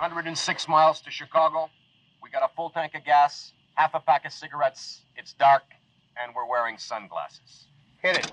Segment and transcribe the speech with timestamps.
[0.00, 1.70] 106 miles to Chicago.
[2.22, 5.02] We got a full tank of gas, half a pack of cigarettes.
[5.16, 5.64] It's dark,
[6.16, 7.66] and we're wearing sunglasses.
[8.02, 8.32] Hit it.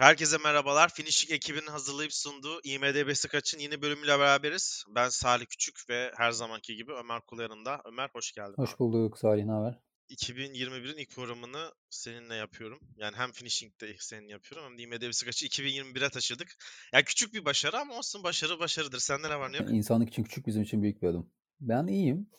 [0.00, 0.88] Herkese merhabalar.
[0.88, 4.84] Finishing ekibinin hazırlayıp sunduğu IMDB Kaç'ın yeni bölümüyle beraberiz.
[4.94, 7.82] Ben Salih Küçük ve her zamanki gibi Ömer Kul yanında.
[7.84, 8.54] Ömer hoş geldin.
[8.56, 9.87] Hoş bulduk Salih, ne haber?
[10.10, 12.80] 2021'in ilk programını seninle yapıyorum.
[12.96, 16.48] Yani hem Finishing'de seninle yapıyorum hem de IMDB Kaç'ı 2021'e taşıdık.
[16.92, 18.98] Yani küçük bir başarı ama olsun başarı başarıdır.
[18.98, 19.70] Sende ne var ne yok?
[19.70, 21.30] İnsanlık için küçük, bizim için büyük bir adım.
[21.60, 22.30] Ben iyiyim.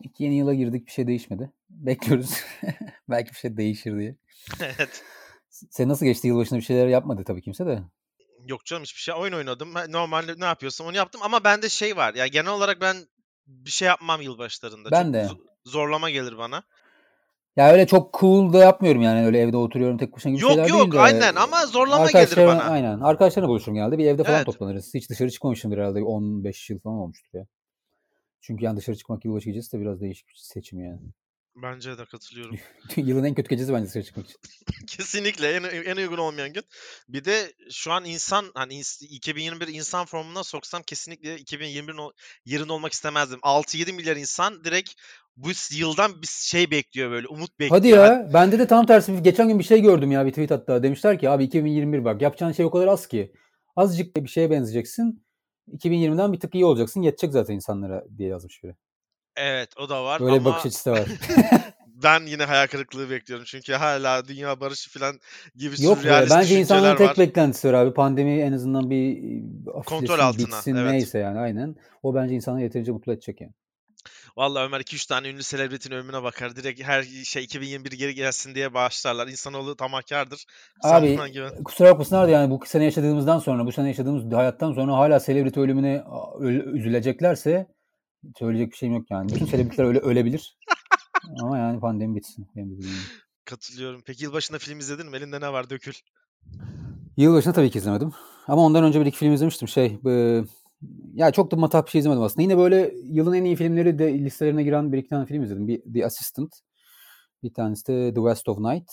[0.00, 1.52] İlk yeni yıla girdik, bir şey değişmedi.
[1.70, 2.30] Bekliyoruz.
[3.08, 4.16] Belki bir şey değişir diye.
[4.60, 5.04] evet.
[5.50, 6.26] Sen nasıl geçti?
[6.26, 7.82] Yılbaşında bir şeyler yapmadı tabii kimse de.
[8.46, 9.14] Yok canım hiçbir şey.
[9.14, 9.74] Oyun oynadım.
[9.88, 12.14] Normalde ne yapıyorsam onu yaptım ama bende şey var.
[12.14, 12.96] Ya genel olarak ben
[13.46, 14.90] bir şey yapmam yılbaşlarında.
[14.90, 15.18] Ben Çok de.
[15.18, 16.62] zo- zorlama gelir bana.
[17.56, 19.26] Ya öyle çok cool da yapmıyorum yani.
[19.26, 21.00] Öyle evde oturuyorum tek başına gibi Yok, şeyler yok, değil de.
[21.00, 22.62] aynen ama zorlama gelir bana.
[22.62, 23.00] Aynen.
[23.00, 23.98] Arkadaşlarla buluşurum genelde.
[23.98, 24.46] Bir evde falan Evet.
[24.46, 24.94] toplanırız.
[24.94, 26.02] Hiç dışarı çıkmamışımdır herhalde.
[26.02, 27.46] 15 yıl falan olmuştur ya.
[28.40, 31.00] Çünkü yani dışarı çıkmak yılbaşı gecesi de biraz değişik bir seçim yani.
[31.56, 32.56] Bence de katılıyorum.
[32.96, 34.38] Yılın en kötü gecesi bence dışarı çıkmak için.
[34.86, 36.62] Kesinlikle en, en uygun olmayan gün.
[37.08, 42.12] Bir de şu an insan hani ins- 2021 insan formuna soksam kesinlikle 2021'in o-
[42.44, 43.38] yerinde olmak istemezdim.
[43.38, 44.90] 6-7 milyar insan direkt
[45.36, 47.78] bu yıldan bir şey bekliyor böyle umut bekliyor.
[47.80, 48.30] Hadi ya.
[48.34, 49.22] Bende de tam tersi.
[49.22, 50.82] Geçen gün bir şey gördüm ya bir tweet hatta.
[50.82, 53.32] Demişler ki abi 2021 bak yapacağın şey o kadar az ki.
[53.76, 55.24] Azıcık bir şeye benzeyeceksin.
[55.72, 57.02] 2020'den bir tık iyi olacaksın.
[57.02, 58.76] Yetecek zaten insanlara diye yazmış biri.
[59.36, 61.08] Evet o da var Böyle bir ama bakış açısı da var.
[62.02, 63.44] ben yine hayal kırıklığı bekliyorum.
[63.44, 65.20] Çünkü hala dünya barışı falan
[65.56, 66.26] gibi Yok be.
[66.30, 67.18] Bence insanların tek var.
[67.18, 67.94] beklentisi var abi.
[67.94, 69.18] Pandemi en azından bir
[69.86, 70.90] Kontrol altına, bitsin evet.
[70.90, 71.76] neyse yani aynen.
[72.02, 73.52] O bence insanı yeterince mutlu edecek yani.
[74.36, 76.56] Vallahi Ömer 2-3 tane ünlü selebritinin ölümüne bakar.
[76.56, 79.28] Direkt her şey 2021 geri gelsin diye bağışlarlar.
[79.28, 80.44] İnsanoğlu tamahkardır.
[80.82, 81.62] Abi güven.
[81.64, 85.60] kusura bakmasınlar da yani bu sene yaşadığımızdan sonra, bu sene yaşadığımız hayattan sonra hala selebriti
[85.60, 86.04] ölümüne
[86.74, 87.66] üzüleceklerse
[88.38, 89.28] söyleyecek bir şeyim yok yani.
[89.28, 90.58] Bütün selebritler öyle ölebilir.
[91.42, 92.48] Ama yani pandemi bitsin.
[92.56, 93.02] Benim dediğim gibi.
[93.44, 94.02] Katılıyorum.
[94.06, 95.16] Peki yılbaşında film izledin mi?
[95.16, 95.70] Elinde ne var?
[95.70, 95.92] Dökül.
[97.16, 98.12] Yılbaşını tabii ki izlemedim.
[98.48, 99.68] Ama ondan önce bir iki film izlemiştim.
[99.68, 100.44] Şey, bu-
[101.14, 102.42] ya çok da matah bir şey izlemedim aslında.
[102.42, 105.68] Yine böyle yılın en iyi filmleri de listelerine giren bir iki tane film izledim.
[105.68, 106.60] Bir The Assistant.
[107.42, 108.92] Bir tanesi de The West of Night.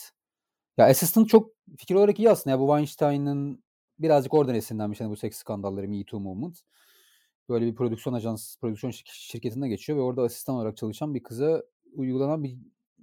[0.77, 2.55] Ya Assistant çok fikir olarak iyi aslında.
[2.55, 3.63] Ya bu Weinstein'ın
[3.99, 4.99] birazcık oradan esinlenmiş.
[4.99, 6.59] Yani bu seks skandalları, Me Too Movement.
[7.49, 11.63] Böyle bir prodüksiyon ajans, prodüksiyon şir- şirketinde geçiyor ve orada asistan olarak çalışan bir kıza
[11.93, 12.57] uygulanan bir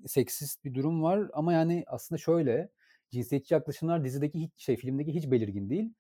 [0.06, 1.31] seksist bir durum var.
[1.32, 2.69] Ama yani aslında şöyle
[3.10, 5.93] cinsiyetçi yaklaşımlar dizideki hiç şey filmdeki hiç belirgin değil.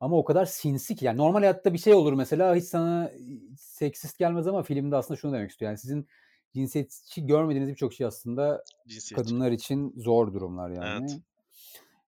[0.00, 3.12] Ama o kadar sinsi ki yani normal hayatta bir şey olur mesela hiç sana
[3.58, 5.70] seksist gelmez ama filmde aslında şunu demek istiyor.
[5.70, 6.08] Yani sizin
[6.54, 9.14] cinsiyetçi görmediğiniz birçok şey aslında Cinsiyetçi.
[9.14, 11.06] kadınlar için zor durumlar yani.
[11.10, 11.20] Evet.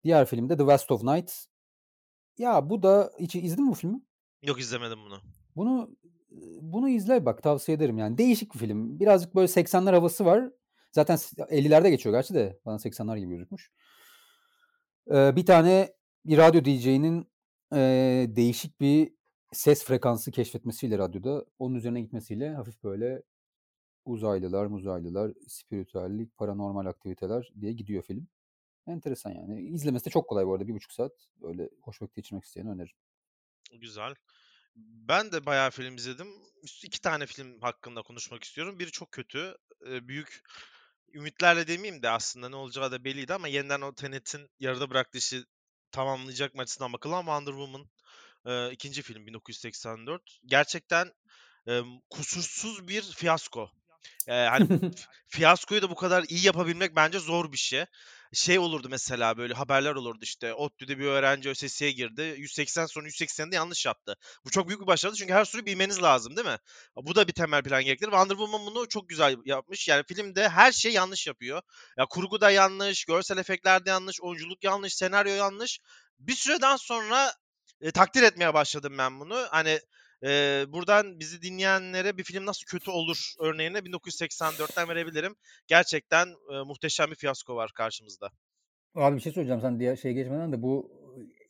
[0.05, 1.33] Diğer filmde The West of Night.
[2.39, 4.01] Ya bu da hiç izledin mi bu filmi?
[4.43, 5.21] Yok izlemedim bunu.
[5.57, 5.97] Bunu
[6.61, 8.19] bunu izle bak tavsiye ederim yani.
[8.19, 9.01] Değişik bir film.
[9.01, 10.51] Birazcık böyle 80'ler havası var.
[10.93, 13.71] Zaten 50'lerde geçiyor gerçi de bana 80'ler gibi gözükmüş.
[15.11, 15.95] Ee, bir tane
[16.25, 17.29] bir radyo DJ'nin
[17.73, 17.79] e,
[18.29, 19.15] değişik bir
[19.53, 23.23] ses frekansı keşfetmesiyle radyoda onun üzerine gitmesiyle hafif böyle
[24.05, 28.29] uzaylılar, muzaylılar, spiritüellik, paranormal aktiviteler diye gidiyor film.
[28.87, 29.63] Enteresan yani.
[29.63, 30.67] İzlemesi de çok kolay bu arada.
[30.67, 31.13] Bir buçuk saat.
[31.43, 32.97] Böyle hoş vakit geçirmek isteyene öneririm.
[33.81, 34.15] Güzel.
[34.77, 36.29] Ben de bayağı film izledim.
[36.83, 38.79] İki tane film hakkında konuşmak istiyorum.
[38.79, 39.57] Biri çok kötü.
[39.81, 40.43] Büyük
[41.15, 45.45] ümitlerle demeyeyim de aslında ne olacağı da belliydi ama yeniden o Tenet'in yarıda bıraktığı işi
[45.91, 47.91] tamamlayacak mı açısından bakılan Wonder Woman
[48.47, 50.23] e, ikinci film 1984.
[50.45, 51.13] Gerçekten
[51.69, 51.81] e,
[52.11, 53.71] kusursuz bir fiyasko.
[54.29, 54.67] Ee, hani
[55.29, 57.85] fiyaskoyu da bu kadar iyi yapabilmek bence zor bir şey.
[58.35, 62.35] Şey olurdu mesela böyle haberler olurdu işte ODTÜ'de bir öğrenci ÖSS'ye girdi.
[62.39, 64.17] 180 sonra 180'de yanlış yaptı.
[64.45, 66.59] Bu çok büyük bir başarı çünkü her soruyu bilmeniz lazım değil mi?
[66.97, 68.11] Bu da bir temel plan gerektirir.
[68.11, 69.89] Wonder Woman bunu çok güzel yapmış.
[69.89, 71.63] Yani filmde her şey yanlış yapıyor.
[71.99, 75.81] Ya kurgu da yanlış, görsel efektler de yanlış, oyunculuk yanlış, senaryo yanlış.
[76.19, 77.33] Bir süreden sonra
[77.81, 79.47] e, takdir etmeye başladım ben bunu.
[79.51, 79.81] Hani
[80.23, 85.37] e, buradan bizi dinleyenlere bir film nasıl kötü olur örneğini 1984'ten verebilirim.
[85.67, 88.31] Gerçekten e, muhteşem bir fiyasko var karşımızda.
[88.95, 90.91] Abi bir şey söyleyeceğim sen diğer şeye geçmeden de bu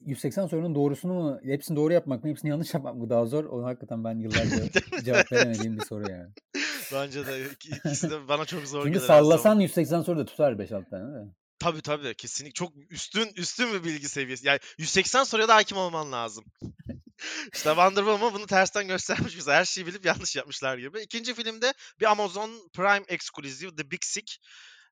[0.01, 3.45] 180 sorunun doğrusunu mu hepsini doğru yapmak mı hepsini yanlış yapmak mı daha zor?
[3.45, 4.63] Onu hakikaten ben yıllarca
[5.05, 6.31] cevap veremediğim bir soru yani.
[6.93, 10.91] Bence de ik- ikisi de bana çok zor Çünkü sallasan 180 soru da tutar 5-6
[10.91, 11.33] tane değil mi?
[11.59, 14.47] Tabii tabii kesinlikle çok üstün üstün bir bilgi seviyesi.
[14.47, 16.45] Yani 180 soruya da hakim olman lazım.
[17.55, 19.53] işte Wonder Woman bunu tersten göstermiş bize.
[19.53, 21.01] Her şeyi bilip yanlış yapmışlar gibi.
[21.01, 24.39] İkinci filmde bir Amazon Prime Exclusive The Big Sick.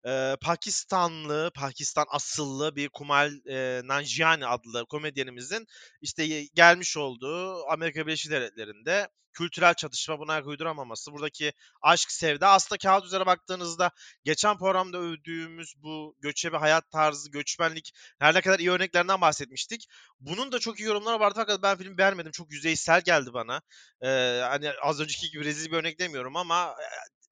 [0.06, 5.66] E, Pakistanlı, Pakistan asıllı bir Kumal e, Nanjiani adlı komedyenimizin
[6.00, 11.52] işte gelmiş olduğu Amerika Birleşik Devletleri'nde kültürel çatışma buna ayak uyduramaması, buradaki
[11.82, 13.90] aşk, sevda aslında kağıt üzere baktığınızda
[14.24, 19.86] geçen programda övdüğümüz bu göçebe hayat tarzı, göçmenlik her ne kadar iyi örneklerinden bahsetmiştik.
[20.20, 22.32] Bunun da çok iyi yorumları vardı fakat ben filmi beğenmedim.
[22.32, 23.62] Çok yüzeysel geldi bana.
[24.02, 26.74] Ee, hani az önceki gibi rezil bir örnek demiyorum ama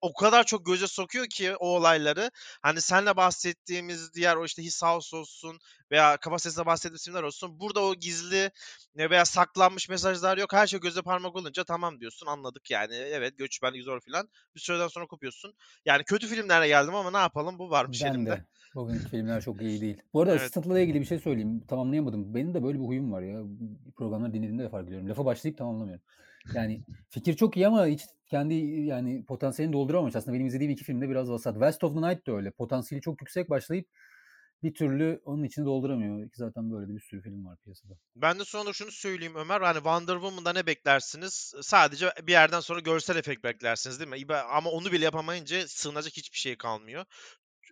[0.01, 2.31] o kadar çok göze sokuyor ki o olayları.
[2.63, 5.59] Hani senle bahsettiğimiz diğer o işte His House olsun
[5.91, 7.61] veya Kaba Ses'le bahsettiğimiz filmler olsun.
[7.61, 8.51] Burada o gizli
[8.97, 10.53] veya saklanmış mesajlar yok.
[10.53, 12.95] Her şey göze parmak olunca tamam diyorsun anladık yani.
[12.95, 14.29] Evet göçmenlik zor filan.
[14.55, 15.55] Bir süreden sonra kopuyorsun.
[15.85, 18.31] Yani kötü filmlerle geldim ama ne yapalım bu varmış ben elimde.
[18.31, 18.45] de.
[18.75, 20.03] Bugünkü filmler çok iyi değil.
[20.13, 20.57] Bu arada Evet.
[20.67, 21.61] İlgili bir şey söyleyeyim.
[21.69, 22.35] Tamamlayamadım.
[22.35, 23.43] Benim de böyle bir huyum var ya.
[23.97, 25.09] Programları dinlediğimde de fark ediyorum.
[25.09, 26.05] Lafa başlayıp tamamlamıyorum.
[26.55, 30.17] Yani fikir çok iyi ama hiç kendi yani potansiyelini dolduramamış.
[30.17, 31.55] Aslında benim izlediğim iki filmde biraz vasat.
[31.55, 32.51] West of the Night de öyle.
[32.51, 33.87] Potansiyeli çok yüksek başlayıp
[34.63, 36.25] bir türlü onun içini dolduramıyor.
[36.25, 37.95] Ki zaten böyle de bir sürü film var piyasada.
[38.17, 39.61] Ben de sonra şunu söyleyeyim Ömer.
[39.61, 41.55] Hani Wonder Woman'da ne beklersiniz?
[41.63, 44.35] Sadece bir yerden sonra görsel efekt beklersiniz değil mi?
[44.37, 47.05] Ama onu bile yapamayınca sığınacak hiçbir şey kalmıyor.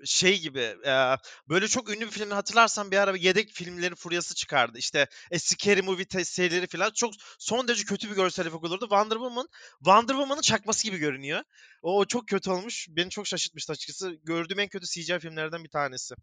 [0.04, 1.16] Şey gibi e,
[1.48, 4.78] böyle çok ünlü bir filmi hatırlarsan bir ara bir yedek filmlerin furyası çıkardı.
[4.78, 8.80] İşte e, Scary Movie serileri falan çok son derece kötü bir görsel efekt olurdu.
[8.80, 9.48] Wonder Woman
[9.78, 11.42] Wonder Woman'ın çakması gibi görünüyor.
[11.82, 12.86] O, o çok kötü olmuş.
[12.90, 14.12] Beni çok şaşırtmıştı açıkçası.
[14.24, 16.14] Gördüğüm en kötü CGI filmlerden bir tanesi.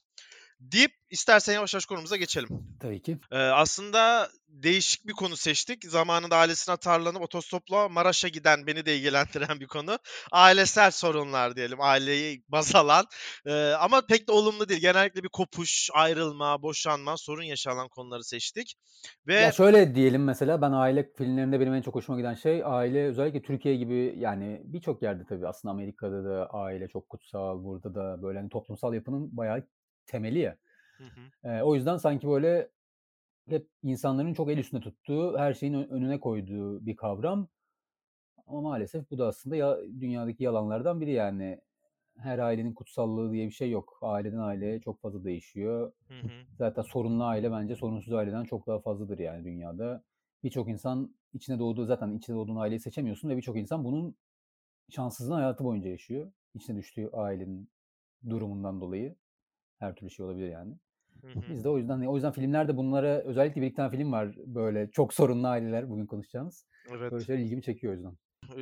[0.59, 2.49] Deyip istersen yavaş yavaş konumuza geçelim.
[2.79, 3.17] Tabii ki.
[3.31, 5.83] Ee, aslında değişik bir konu seçtik.
[5.83, 9.97] Zamanında ailesine atarlanıp otostopla Maraş'a giden beni de ilgilendiren bir konu.
[10.31, 11.81] Ailesel sorunlar diyelim.
[11.81, 13.05] Aileyi baz alan.
[13.45, 14.81] Ee, ama pek de olumlu değil.
[14.81, 18.75] Genellikle bir kopuş, ayrılma, boşanma, sorun yaşanan konuları seçtik.
[19.27, 23.07] Ve Ya şöyle diyelim mesela ben aile filmlerinde benim en çok hoşuma giden şey aile
[23.07, 28.21] özellikle Türkiye gibi yani birçok yerde tabii aslında Amerika'da da aile çok kutsal burada da
[28.23, 29.67] böyle hani toplumsal yapının bayağı
[30.07, 30.57] temeli ya.
[30.97, 31.49] Hı hı.
[31.49, 32.69] Ee, o yüzden sanki böyle
[33.49, 37.47] hep insanların çok el üstünde tuttuğu, her şeyin önüne koyduğu bir kavram.
[38.47, 41.61] Ama maalesef bu da aslında ya, dünyadaki yalanlardan biri yani.
[42.17, 43.99] Her ailenin kutsallığı diye bir şey yok.
[44.01, 45.91] Aileden aileye çok fazla değişiyor.
[46.07, 46.29] Hı hı.
[46.57, 50.03] Zaten sorunlu aile bence sorunsuz aileden çok daha fazladır yani dünyada.
[50.43, 54.15] Birçok insan içine doğduğu zaten içine doğduğun aileyi seçemiyorsun ve birçok insan bunun
[54.89, 56.31] şanssızlığını hayatı boyunca yaşıyor.
[56.53, 57.69] İçine düştüğü ailenin
[58.29, 59.15] durumundan dolayı
[59.79, 60.73] her türlü şey olabilir yani.
[61.49, 64.91] Biz de o yüzden o yüzden filmlerde bunlara özellikle bir iki tane film var böyle
[64.91, 66.65] çok sorunlu aileler bugün konuşacağımız.
[66.89, 67.11] Evet.
[67.11, 68.17] Böyle şeyler ilgimi çekiyor o yüzden.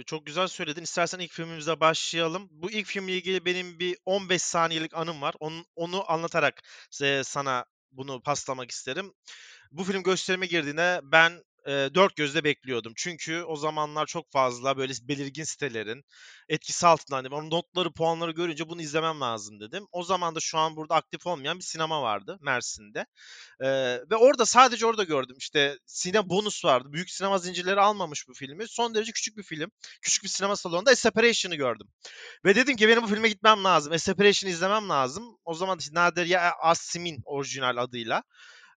[0.06, 0.81] Çok güzel söyledin.
[0.81, 2.48] İstersen ilk filmimize başlayalım.
[2.51, 5.36] Bu ilk filmle ilgili benim bir 15 saniyelik anım var.
[5.39, 6.62] Onu, onu anlatarak
[7.04, 9.13] e, sana bunu paslamak isterim.
[9.71, 11.31] Bu film gösterime girdiğinde ben
[11.68, 12.94] e, dört gözle bekliyordum.
[12.95, 16.04] Çünkü o zamanlar çok fazla böyle belirgin sitelerin
[16.50, 17.33] etkisi altındaydım.
[17.33, 19.88] Onun notları, puanları görünce bunu izlemem lazım dedim.
[19.92, 23.06] O zaman da şu an burada aktif olmayan bir sinema vardı Mersin'de.
[23.62, 23.68] Ee,
[24.12, 25.36] ve orada sadece orada gördüm.
[25.39, 26.94] İşte sine bonus vardı.
[26.94, 28.68] Büyük sinema zincirleri almamış bu filmi.
[28.68, 29.71] Son derece küçük bir film.
[30.01, 31.88] Küçük bir sinema salonunda A Separation'ı gördüm.
[32.45, 33.94] Ve dedim ki benim bu filme gitmem lazım.
[33.94, 35.38] A Separation'ı izlemem lazım.
[35.45, 38.24] O zaman işte Nader ya Asimin orijinal adıyla.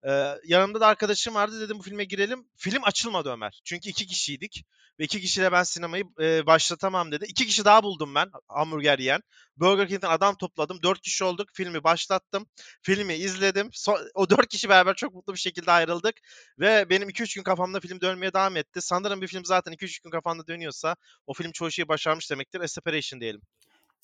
[0.09, 2.47] Ee, yanımda da arkadaşım vardı dedim bu filme girelim.
[2.57, 3.61] Film açılmadı Ömer.
[3.65, 4.65] Çünkü iki kişiydik.
[5.01, 7.25] Ve iki kişiyle ben sinemayı e, başlatamam dedi.
[7.29, 9.21] İki kişi daha buldum ben hamburger yiyen.
[9.57, 10.83] Burger King'den adam topladım.
[10.83, 11.49] Dört kişi olduk.
[11.53, 12.47] Filmi başlattım.
[12.83, 13.67] Filmi izledim.
[13.69, 16.15] So- o dört kişi beraber çok mutlu bir şekilde ayrıldık.
[16.59, 18.81] Ve benim 2-3 gün kafamda film dönmeye devam etti.
[18.83, 22.61] Sanırım bir film zaten 2-3 gün kafanda dönüyorsa o film çoğu şeyi başarmış demektir.
[22.61, 23.41] A Separation diyelim.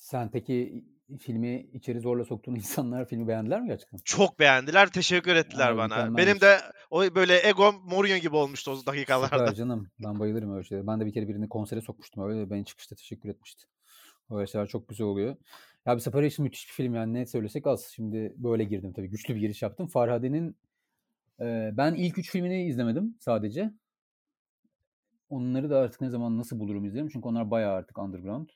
[0.03, 0.85] Sen peki
[1.19, 3.99] filmi içeri zorla soktuğun insanlar filmi beğendiler mi gerçekten?
[4.05, 4.89] Çok beğendiler.
[4.89, 6.17] Teşekkür ettiler Ay, bana.
[6.17, 6.57] Benim de
[6.91, 9.37] o böyle egom Mourinho gibi olmuştu o dakikalarda.
[9.37, 9.91] Süper canım.
[10.03, 10.87] Ben bayılırım öyle şeylere.
[10.87, 12.49] Ben de bir kere birini konsere sokmuştum öyle.
[12.49, 13.65] Beni çıkışta teşekkür etmişti.
[14.31, 15.35] Öyle şeyler çok güzel oluyor.
[15.85, 17.85] Ya bir Separation müthiş bir film yani ne söylesek az.
[17.95, 19.09] Şimdi böyle girdim tabii.
[19.09, 19.87] Güçlü bir giriş yaptım.
[19.87, 20.57] Farhade'nin
[21.39, 23.73] e, ben ilk üç filmini izlemedim sadece.
[25.29, 27.09] Onları da artık ne zaman nasıl bulurum izlerim.
[27.09, 28.49] Çünkü onlar bayağı artık underground.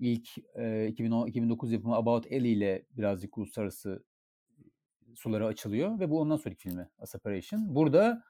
[0.00, 4.04] İlk e, 2010, 2009 yapımı About Ellie ile birazcık uluslararası
[5.14, 7.74] sulara açılıyor ve bu ondan sonraki filmi A Separation.
[7.74, 8.22] Burada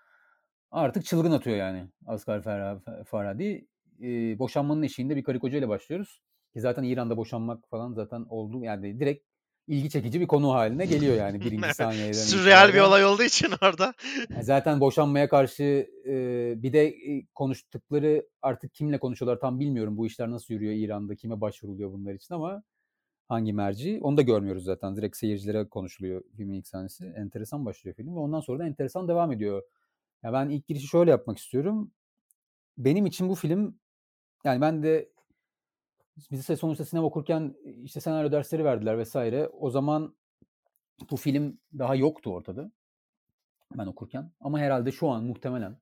[0.70, 3.66] artık çılgın atıyor yani Farha- Farhadi.
[4.02, 6.22] Ee, boşanmanın eşiğinde bir karı koca ile başlıyoruz.
[6.54, 8.64] Ki zaten İran'da boşanmak falan zaten oldu.
[8.64, 9.26] Yani direkt
[9.70, 13.94] ilgi çekici bir konu haline geliyor yani birinci saniyeden Sürreal bir olay olduğu için orada.
[14.30, 16.14] Yani Zaten boşanmaya karşı e,
[16.62, 19.96] bir de e, konuştukları artık kimle konuşuyorlar tam bilmiyorum.
[19.96, 22.62] Bu işler nasıl yürüyor İran'da, kime başvuruluyor bunlar için ama
[23.28, 24.96] hangi merci onu da görmüyoruz zaten.
[24.96, 27.12] Direkt seyircilere konuşuluyor filmin ilk sahnesi.
[27.16, 29.62] Enteresan başlıyor film ve ondan sonra da enteresan devam ediyor.
[30.22, 31.90] Ya ben ilk girişi şöyle yapmak istiyorum.
[32.78, 33.78] Benim için bu film
[34.44, 35.10] yani ben de
[36.30, 39.48] Bize sonuçta sinema okurken işte senaryo dersleri verdiler vesaire.
[39.48, 40.16] O zaman
[41.10, 42.72] bu film daha yoktu ortada
[43.78, 44.32] ben okurken.
[44.40, 45.78] Ama herhalde şu an muhtemelen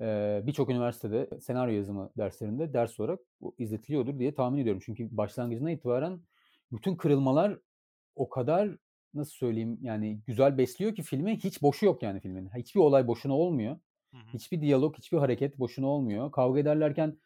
[0.00, 4.82] eee, birçok üniversitede senaryo yazımı derslerinde ders olarak bu izletiliyordur diye tahmin ediyorum.
[4.86, 6.20] Çünkü başlangıcına itibaren
[6.72, 7.58] bütün kırılmalar
[8.16, 8.76] o kadar
[9.14, 12.50] nasıl söyleyeyim yani güzel besliyor ki filmi hiç boşu yok yani filmin.
[12.56, 13.78] Hiçbir olay boşuna olmuyor.
[14.12, 14.22] Hı hı.
[14.34, 16.32] Hiçbir diyalog, hiçbir hareket boşuna olmuyor.
[16.32, 17.18] Kavga ederlerken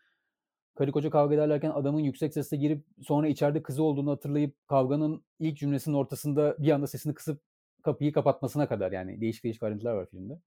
[0.77, 5.59] karı koca kavga ederlerken adamın yüksek sesle girip sonra içeride kızı olduğunu hatırlayıp kavganın ilk
[5.59, 7.43] cümlesinin ortasında bir anda sesini kısıp
[7.83, 10.41] kapıyı kapatmasına kadar yani değişik değişik ayrıntılar var filmde.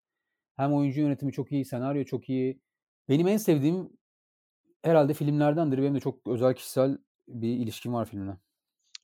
[0.56, 2.62] Hem oyuncu yönetimi çok iyi, senaryo çok iyi.
[3.10, 3.90] Benim en sevdiğim
[4.84, 5.78] herhalde filmlerdendir.
[5.78, 8.38] Benim de çok özel kişisel bir ilişkim var filmle.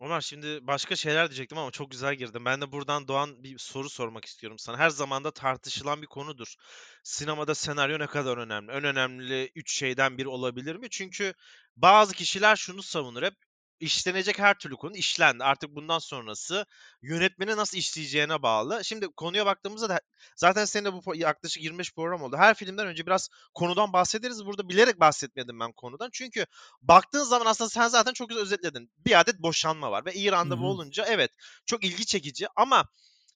[0.02, 2.46] Ömer şimdi başka şeyler diyecektim ama çok güzel girdim.
[2.46, 4.78] Ben de buradan doğan bir soru sormak istiyorum sana.
[4.78, 6.56] Her zaman da tartışılan bir konudur.
[7.04, 8.72] Sinemada senaryo ne kadar önemli?
[8.72, 10.90] En önemli üç şeyden biri olabilir mi?
[10.90, 11.34] Çünkü
[11.76, 13.36] bazı kişiler şunu savunur hep.
[13.80, 15.44] İşlenecek her türlü konu işlendi.
[15.44, 16.66] Artık bundan sonrası
[17.02, 18.86] yönetmeni nasıl işleyeceğine bağlı.
[18.86, 20.02] Şimdi konuya baktığımızda da
[20.36, 22.38] zaten senin de bu yaklaşık 25 program oldu.
[22.38, 24.46] Her filmden önce biraz konudan bahsederiz.
[24.46, 26.10] Burada bilerek bahsetmedim ben konudan.
[26.14, 26.46] Çünkü
[26.82, 28.92] baktığın zaman aslında sen zaten çok güzel özetledin.
[29.06, 31.32] Bir adet boşanma var ve İran'da bu olunca evet
[31.66, 32.86] çok ilgi çekici ama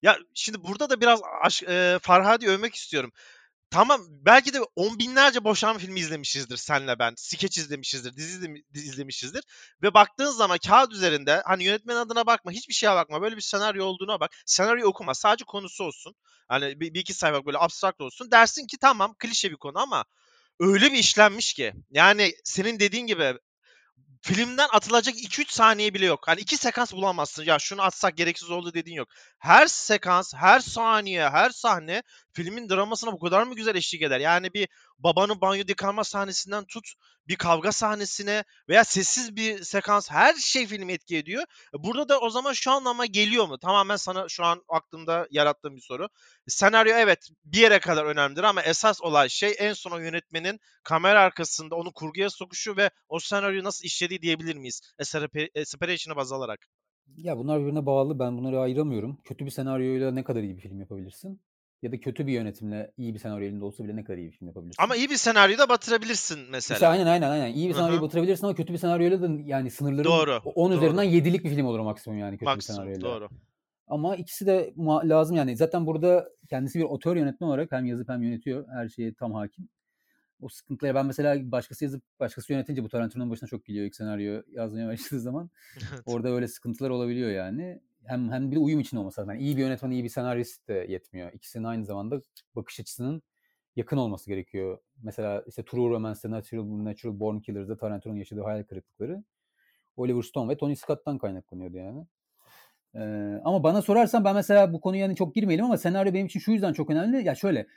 [0.01, 3.11] ya şimdi burada da biraz aş, e, Farhadi övmek istiyorum.
[3.71, 7.13] Tamam belki de on binlerce boşanma filmi izlemişizdir senle ben.
[7.17, 9.43] Skeç izlemişizdir, dizi izlemi- izlemişizdir.
[9.83, 13.21] Ve baktığın zaman kağıt üzerinde hani yönetmen adına bakma, hiçbir şeye bakma.
[13.21, 14.31] Böyle bir senaryo olduğuna bak.
[14.45, 15.13] Senaryo okuma.
[15.13, 16.15] Sadece konusu olsun.
[16.47, 18.31] Hani bir, bir iki sayfa böyle abstrakt olsun.
[18.31, 20.05] Dersin ki tamam klişe bir konu ama
[20.59, 21.73] öyle bir işlenmiş ki.
[21.91, 23.33] Yani senin dediğin gibi
[24.21, 26.27] filmden atılacak 2-3 saniye bile yok.
[26.27, 27.43] Hani iki sekans bulamazsın.
[27.43, 29.07] Ya şunu atsak gereksiz oldu dediğin yok.
[29.39, 34.19] Her sekans, her saniye, her sahne filmin dramasına bu kadar mı güzel eşlik eder?
[34.19, 34.67] Yani bir
[34.99, 36.93] babanın banyo yıkanma sahnesinden tut
[37.27, 41.43] bir kavga sahnesine veya sessiz bir sekans her şey filmi etki ediyor.
[41.43, 43.57] E, Burada da o zaman şu anlama geliyor mu?
[43.57, 46.07] Tamamen sana şu an aklımda yarattığım bir soru.
[46.47, 51.75] Senaryo evet bir yere kadar önemlidir ama esas olay şey en son yönetmenin kamera arkasında
[51.75, 54.81] onu kurguya sokuşu ve o senaryoyu nasıl işlediği diyebilir miyiz?
[55.65, 56.67] Separation'ı baz alarak.
[57.17, 58.19] Ya bunlar birbirine bağlı.
[58.19, 59.17] Ben bunları ayıramıyorum.
[59.23, 61.41] Kötü bir senaryoyla ne kadar iyi bir film yapabilirsin?
[61.81, 64.31] Ya da kötü bir yönetimle iyi bir senaryo elinde olsa bile ne kadar iyi bir
[64.37, 64.83] film yapabilirsin?
[64.83, 66.91] Ama iyi bir senaryoyu da batırabilirsin İşte mesela.
[66.91, 67.53] aynen aynen aynen.
[67.53, 68.03] İyi bir senaryoyu hı.
[68.03, 70.77] batırabilirsin ama kötü bir senaryoyla da yani sınırların Doğru, 10 doğru.
[70.77, 73.01] üzerinden 7'lik bir film olur maksimum yani kötü bir Maksimum senaryoyla.
[73.09, 73.29] doğru.
[73.87, 75.57] Ama ikisi de lazım yani.
[75.57, 78.67] Zaten burada kendisi bir otör yönetmen olarak hem yazıp hem yönetiyor.
[78.73, 79.69] Her şeye tam hakim.
[80.41, 84.41] O sıkıntıya ben mesela başkası yazıp başkası yönetince bu Tarantino'nun başına çok geliyor ilk senaryo
[84.51, 85.49] yazmaya başladığı zaman.
[85.93, 86.01] Evet.
[86.05, 87.81] Orada öyle sıkıntılar olabiliyor yani.
[88.09, 89.33] Hem hem bir de uyum için olması lazım.
[89.33, 91.33] Yani iyi bir yönetmen, iyi bir senarist de yetmiyor.
[91.33, 92.21] İkisinin aynı zamanda
[92.55, 93.21] bakış açısının
[93.75, 94.77] yakın olması gerekiyor.
[95.03, 99.23] Mesela işte True Romance'de Natural, Natural Born Killers'da Tarantino'nun yaşadığı hayal kırıklıkları
[99.97, 102.05] Oliver Stone ve Tony Scott'tan kaynaklanıyordu yani.
[102.95, 106.39] Ee, ama bana sorarsan ben mesela bu konuya hani çok girmeyelim ama senaryo benim için
[106.39, 107.25] şu yüzden çok önemli.
[107.27, 107.67] Ya şöyle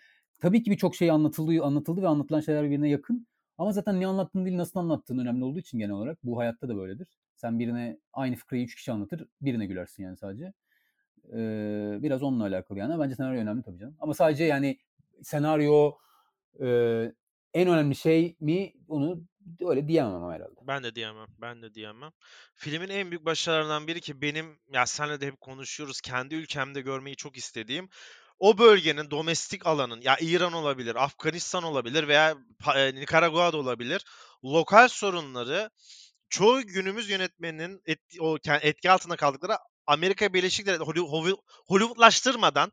[0.40, 3.26] tabii ki birçok şey anlatıldı, anlatıldı ve anlatılan şeyler birbirine yakın.
[3.58, 6.76] Ama zaten ne anlattığın değil nasıl anlattığın önemli olduğu için genel olarak bu hayatta da
[6.76, 7.08] böyledir.
[7.42, 10.52] Sen birine aynı fıkrayı üç kişi anlatır, birine gülersin yani sadece.
[11.32, 13.00] Ee, biraz onunla alakalı yani.
[13.00, 13.96] Bence senaryo önemli tabii canım.
[14.00, 14.78] Ama sadece yani
[15.22, 15.92] senaryo
[16.60, 16.66] e,
[17.54, 19.24] en önemli şey mi onu
[19.60, 20.60] öyle diyemem herhalde.
[20.62, 21.26] Ben de diyemem.
[21.40, 22.12] Ben de diyemem.
[22.54, 26.00] Filmin en büyük başarılarından biri ki benim ya senle de hep konuşuyoruz.
[26.00, 27.88] Kendi ülkemde görmeyi çok istediğim
[28.38, 32.36] o bölgenin domestik alanın ya İran olabilir, Afganistan olabilir veya
[32.76, 34.04] e, Nikaragua da olabilir.
[34.44, 35.70] Lokal sorunları
[36.32, 42.72] çoğu günümüz yönetmeninin etki, o etki altında kaldıkları Amerika Birleşik Devletleri Holly- Holly- Hollywoodlaştırmadan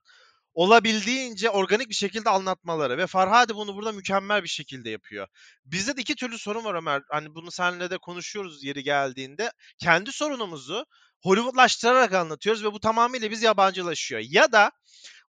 [0.53, 5.27] olabildiğince organik bir şekilde anlatmaları ve Farhadi bunu burada mükemmel bir şekilde yapıyor.
[5.65, 7.01] Bizde de iki türlü sorun var Ömer.
[7.09, 9.51] Hani bunu seninle de konuşuyoruz yeri geldiğinde.
[9.77, 10.85] Kendi sorunumuzu
[11.23, 14.21] Hollywoodlaştırarak anlatıyoruz ve bu tamamıyla biz yabancılaşıyor.
[14.29, 14.71] Ya da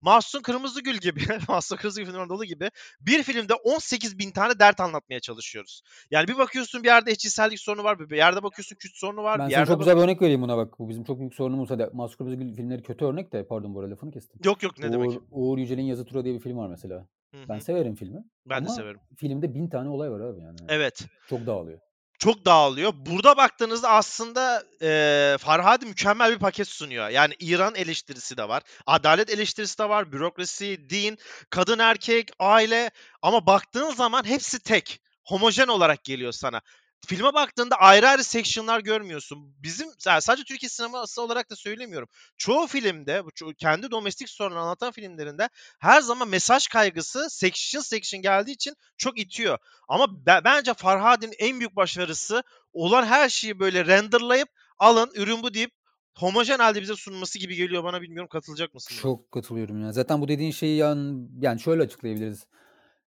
[0.02, 5.20] Mahsun Kırmızıgül gibi, Mahsun Kırmızıgül filmlerinde olduğu gibi bir filmde 18 bin tane dert anlatmaya
[5.20, 5.82] çalışıyoruz.
[6.12, 9.48] Yani bir bakıyorsun bir yerde eşcinsellik sorunu var, bir yerde bakıyorsun küt sorunu var, Ben
[9.48, 10.80] bir sana yerde çok bak- güzel bir örnek vereyim buna bak.
[10.80, 11.70] Bu bizim çok büyük sorunumuz.
[11.70, 14.40] Hadi Mahsun Kırmızıgül filmleri kötü örnek de pardon bu arada lafını kestim.
[14.46, 15.20] Yok yok ne Uğur, demek.
[15.32, 17.08] Uğur Yücel'in Yazı Tura diye bir film var mesela.
[17.36, 18.24] Hı Ben severim filmi.
[18.46, 19.00] Ben de Ama severim.
[19.18, 20.58] filmde bin tane olay var abi yani.
[20.70, 21.06] Evet.
[21.30, 21.80] Çok dağılıyor.
[22.20, 22.94] Çok dağılıyor.
[22.96, 27.10] Burada baktığınızda aslında eee Farhadi mükemmel bir paket sunuyor.
[27.10, 28.64] Yani İran eleştirisi de var.
[28.88, 30.12] Adalet eleştirisi de var.
[30.12, 31.18] Bürokrasi, din,
[31.50, 32.92] kadın erkek, aile.
[33.22, 35.02] Ama baktığın zaman hepsi tek.
[35.26, 36.62] Homojen olarak geliyor sana.
[37.08, 39.56] Filme baktığında ayrı ayrı section'lar görmüyorsun.
[39.64, 42.08] Bizim yani sadece Türkiye sineması olarak da söylemiyorum.
[42.38, 43.24] Çoğu filmde,
[43.58, 49.58] kendi domestik sorunu anlatan filmlerinde her zaman mesaj kaygısı section section geldiği için çok itiyor.
[49.88, 55.54] Ama be- bence Farhad'in en büyük başarısı olan her şeyi böyle renderlayıp alın ürün bu
[55.54, 55.72] deyip
[56.18, 58.96] homojen halde bize sunması gibi geliyor bana bilmiyorum katılacak mısın?
[59.02, 59.92] Çok katılıyorum ya.
[59.92, 62.48] Zaten bu dediğin şeyi yani, yani şöyle açıklayabiliriz.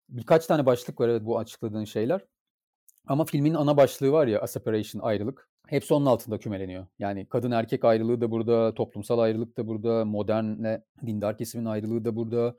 [0.10, 2.22] Birkaç tane başlık var evet bu açıkladığın şeyler.
[3.08, 5.50] Ama filmin ana başlığı var ya a separation ayrılık.
[5.68, 6.88] Hepsi onun altında kümeleniyor.
[7.00, 12.16] Yani kadın erkek ayrılığı da burada, toplumsal ayrılık da burada, modernle dindar kesimin ayrılığı da
[12.16, 12.58] burada.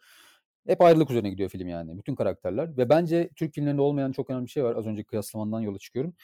[0.67, 1.99] Hep ayrılık üzerine gidiyor film yani.
[1.99, 2.77] Bütün karakterler.
[2.77, 4.77] Ve bence Türk filmlerinde olmayan çok önemli bir şey var.
[4.77, 6.15] Az önce kıyaslamandan yola çıkıyorum.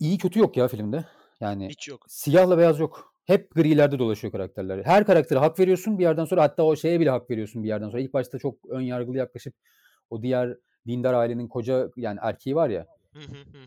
[0.00, 1.04] İyi kötü yok ya filmde.
[1.40, 2.04] Yani Hiç yok.
[2.08, 3.14] siyahla beyaz yok.
[3.24, 4.84] Hep grilerde dolaşıyor karakterler.
[4.84, 7.90] Her karaktere hak veriyorsun bir yerden sonra hatta o şeye bile hak veriyorsun bir yerden
[7.90, 8.02] sonra.
[8.02, 9.54] İlk başta çok ön yargılı yaklaşıp
[10.10, 12.86] o diğer dindar ailenin koca yani erkeği var ya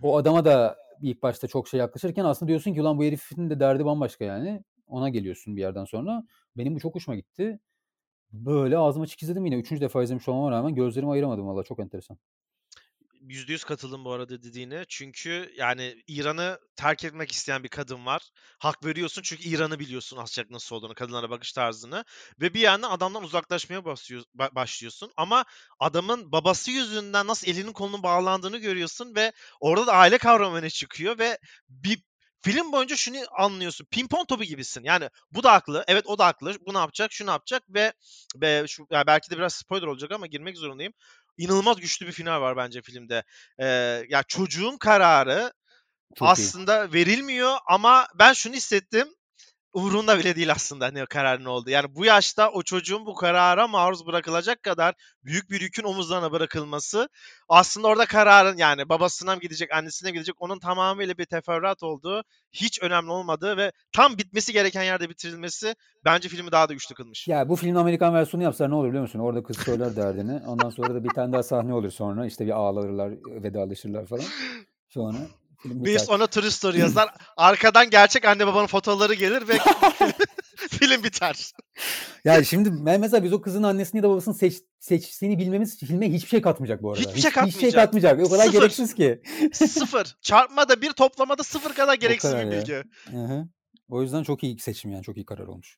[0.03, 3.59] o adama da ilk başta çok şey yaklaşırken aslında diyorsun ki ulan bu herifin de
[3.59, 4.63] derdi bambaşka yani.
[4.87, 6.23] Ona geliyorsun bir yerden sonra.
[6.57, 7.59] Benim bu çok hoşuma gitti.
[8.33, 9.55] Böyle ağzıma açık izledim yine.
[9.55, 12.17] Üçüncü defa izlemiş olmama rağmen gözlerimi ayıramadım valla çok enteresan.
[13.29, 14.85] %100 katıldım bu arada dediğine.
[14.89, 18.21] Çünkü yani İran'ı terk etmek isteyen bir kadın var.
[18.59, 22.05] Hak veriyorsun çünkü İran'ı biliyorsun az çok nasıl olduğunu, kadınlara bakış tarzını.
[22.41, 23.85] Ve bir yandan adamdan uzaklaşmaya
[24.55, 25.11] başlıyorsun.
[25.17, 25.45] Ama
[25.79, 31.19] adamın babası yüzünden nasıl elinin kolunun bağlandığını görüyorsun ve orada da aile kavramı öne çıkıyor
[31.19, 31.37] ve
[31.69, 32.01] bir
[32.41, 33.87] film boyunca şunu anlıyorsun.
[33.91, 34.83] Pimpon topu gibisin.
[34.83, 35.83] Yani bu da haklı.
[35.87, 36.55] Evet o da haklı.
[36.65, 37.11] Bu ne yapacak?
[37.13, 37.63] Şu ne yapacak?
[37.69, 37.93] Ve,
[38.35, 40.93] ve şu yani belki de biraz spoiler olacak ama girmek zorundayım
[41.37, 43.23] inanılmaz güçlü bir final var bence filmde.
[43.59, 43.65] Ee,
[44.09, 45.53] ya çocuğun kararı
[46.15, 46.31] Çok iyi.
[46.31, 49.07] aslında verilmiyor ama ben şunu hissettim.
[49.77, 51.69] Umurunda bile değil aslında karar ne oldu.
[51.69, 57.09] Yani bu yaşta o çocuğun bu karara maruz bırakılacak kadar büyük bir yükün omuzlarına bırakılması
[57.49, 62.23] aslında orada kararın yani babasına mı gidecek, annesine mi gidecek onun tamamıyla bir teferruat olduğu,
[62.51, 67.27] hiç önemli olmadığı ve tam bitmesi gereken yerde bitirilmesi bence filmi daha da güçlü kılmış.
[67.27, 69.19] Ya bu filmin Amerikan versiyonu yapsalar ne olur biliyor musun?
[69.19, 70.41] Orada kız söyler derdini.
[70.47, 72.25] Ondan sonra da bir tane daha sahne olur sonra.
[72.25, 73.11] işte bir ağlarlar,
[73.43, 74.25] vedalaşırlar falan.
[74.89, 75.17] Sonra
[75.65, 75.85] biter.
[75.85, 77.09] Biz ona true story yazar.
[77.37, 79.57] Arkadan gerçek anne babanın fotoğrafları gelir ve
[80.55, 81.51] film biter.
[82.25, 86.29] Yani şimdi mesela biz o kızın annesini ya da babasını seç, seçtiğini bilmemiz filme hiçbir
[86.29, 87.01] şey katmayacak bu arada.
[87.01, 87.83] Hiçbir şey Hiçbir şey katmayacak.
[87.83, 88.27] katmayacak.
[88.27, 88.59] O kadar Sıfır.
[88.59, 89.21] gereksiz ki.
[89.53, 90.15] sıfır.
[90.21, 92.83] Çarpmada bir toplamada sıfır kadar gereksiz kadar bir bilgi.
[93.11, 93.47] Hı hı.
[93.89, 95.03] O yüzden çok iyi seçim yani.
[95.03, 95.77] Çok iyi karar olmuş.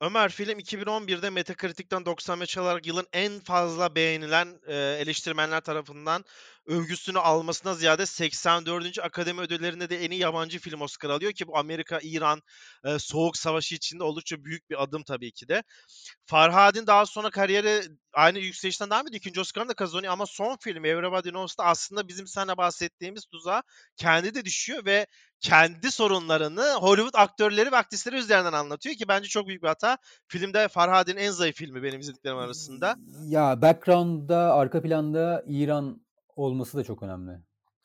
[0.00, 6.24] Ömer film 2011'de Metacritic'ten 95 alarak yılın en fazla beğenilen e, eleştirmenler tarafından
[6.66, 8.98] övgüsünü almasına ziyade 84.
[8.98, 12.42] Akademi Ödülleri'nde de en iyi yabancı film Oscar alıyor ki bu Amerika, İran
[12.84, 15.62] e, Soğuk Savaşı içinde oldukça büyük bir adım tabii ki de.
[16.26, 19.18] Farhad'in daha sonra kariyeri aynı yükselişten devam ediyor.
[19.18, 23.62] İkinci Oscar'ını da kazanıyor ama son film Everybody Knows'ta aslında bizim sana bahsettiğimiz tuzağa
[23.96, 25.06] kendi de düşüyor ve
[25.40, 29.98] kendi sorunlarını Hollywood aktörleri ve aktrisleri üzerinden anlatıyor ki bence çok büyük bir hata.
[30.28, 32.96] Filmde Farhad'in en zayıf filmi benim izlediklerim arasında.
[33.26, 36.05] Ya background'da, arka planda İran
[36.36, 37.32] olması da çok önemli.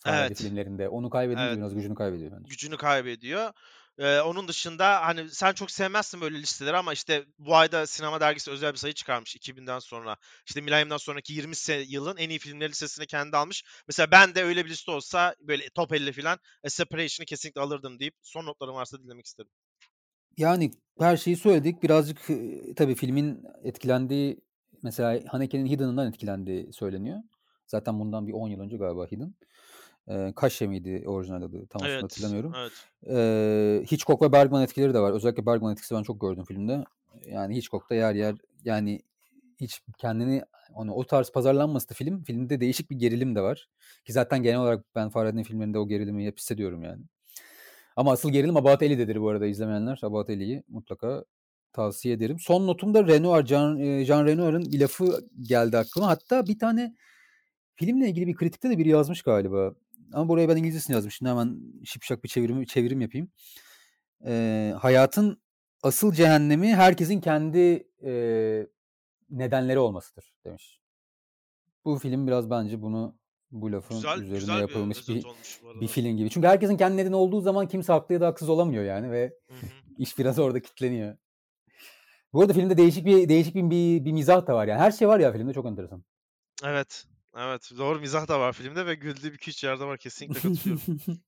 [0.06, 0.38] Evet.
[0.38, 0.90] filmlerinde.
[0.90, 1.58] Onu kaybedince Evet.
[1.58, 2.50] biraz gücünü kaybediyor bence.
[2.50, 3.54] Gücünü kaybediyor.
[3.98, 8.52] Ee, onun dışında hani sen çok sevmezsin böyle listeleri ama işte bu ayda sinema dergisi
[8.52, 10.18] özel bir sayı çıkarmış 2000'den sonra.
[10.48, 13.64] İşte Millennium'dan sonraki 20 se- yılın en iyi filmleri listesini kendi almış.
[13.88, 18.00] Mesela ben de öyle bir liste olsa böyle top 50 falan A Separation'ı kesinlikle alırdım
[18.00, 19.52] deyip son notlarım varsa dinlemek isterim.
[20.38, 21.84] Yani her şeyi söyledik.
[21.84, 24.42] Birazcık e, tabii filmin etkilendiği
[24.84, 27.20] mesela Haneke'nin Hidden'ından etkilendiği söyleniyor.
[27.72, 29.36] Zaten bundan bir 10 yıl önce galiba Hidden.
[30.08, 31.66] Ee, Kaşe miydi orijinal adı?
[31.68, 32.04] Tam Evet.
[32.04, 32.54] hatırlamıyorum.
[32.58, 32.72] Evet.
[33.10, 35.12] Ee, Hitchcock ve Bergman etkileri de var.
[35.14, 36.84] Özellikle Bergman etkisi ben çok gördüm filmde.
[37.26, 39.02] Yani Hitchcock'ta yer yer yani
[39.62, 40.44] hiç kendini
[40.76, 42.24] onu o tarz pazarlanması da film.
[42.24, 43.68] Filmde değişik bir gerilim de var.
[44.06, 47.04] Ki zaten genel olarak ben Farhad'in filmlerinde o gerilimi hep hissediyorum yani.
[47.96, 50.00] Ama asıl gerilim About Ellie'dedir bu arada izlemeyenler.
[50.04, 51.24] About Ellie'yi mutlaka
[51.74, 52.40] tavsiye ederim.
[52.40, 56.08] Son notum da Renoir, Jean, e, Jean Renoir'ın bir lafı geldi aklıma.
[56.08, 56.96] Hatta bir tane
[57.86, 59.74] filmle ilgili bir kritikte de biri yazmış galiba.
[60.14, 61.16] Ama buraya ben İngilizcesini yazmış.
[61.16, 63.32] Şimdi hemen şipşak bir çevirim, çevirim yapayım.
[64.26, 65.42] Ee, hayatın
[65.84, 68.12] asıl cehennemi herkesin kendi e,
[69.30, 70.80] nedenleri olmasıdır demiş.
[71.86, 73.18] Bu film biraz bence bunu
[73.52, 75.26] bu lafın Güzel, üzerine güzel yapılmış bir bir,
[75.82, 76.30] bir film gibi.
[76.30, 79.54] Çünkü herkesin kendi nedeni olduğu zaman kimse haklı ya da haksız olamıyor yani ve Hı
[79.54, 79.70] hı.
[79.98, 81.18] iş biraz orada kilitleniyor.
[82.34, 84.80] Bu arada filmde değişik bir değişik bir, bir, bir mizah da var yani.
[84.80, 86.04] Her şey var ya filmde çok enteresan.
[86.64, 87.06] Evet.
[87.38, 87.72] Evet.
[87.78, 89.98] Doğru mizah da var filmde ve güldüğüm 2-3 yerde var.
[89.98, 90.82] Kesinlikle katılıyorum.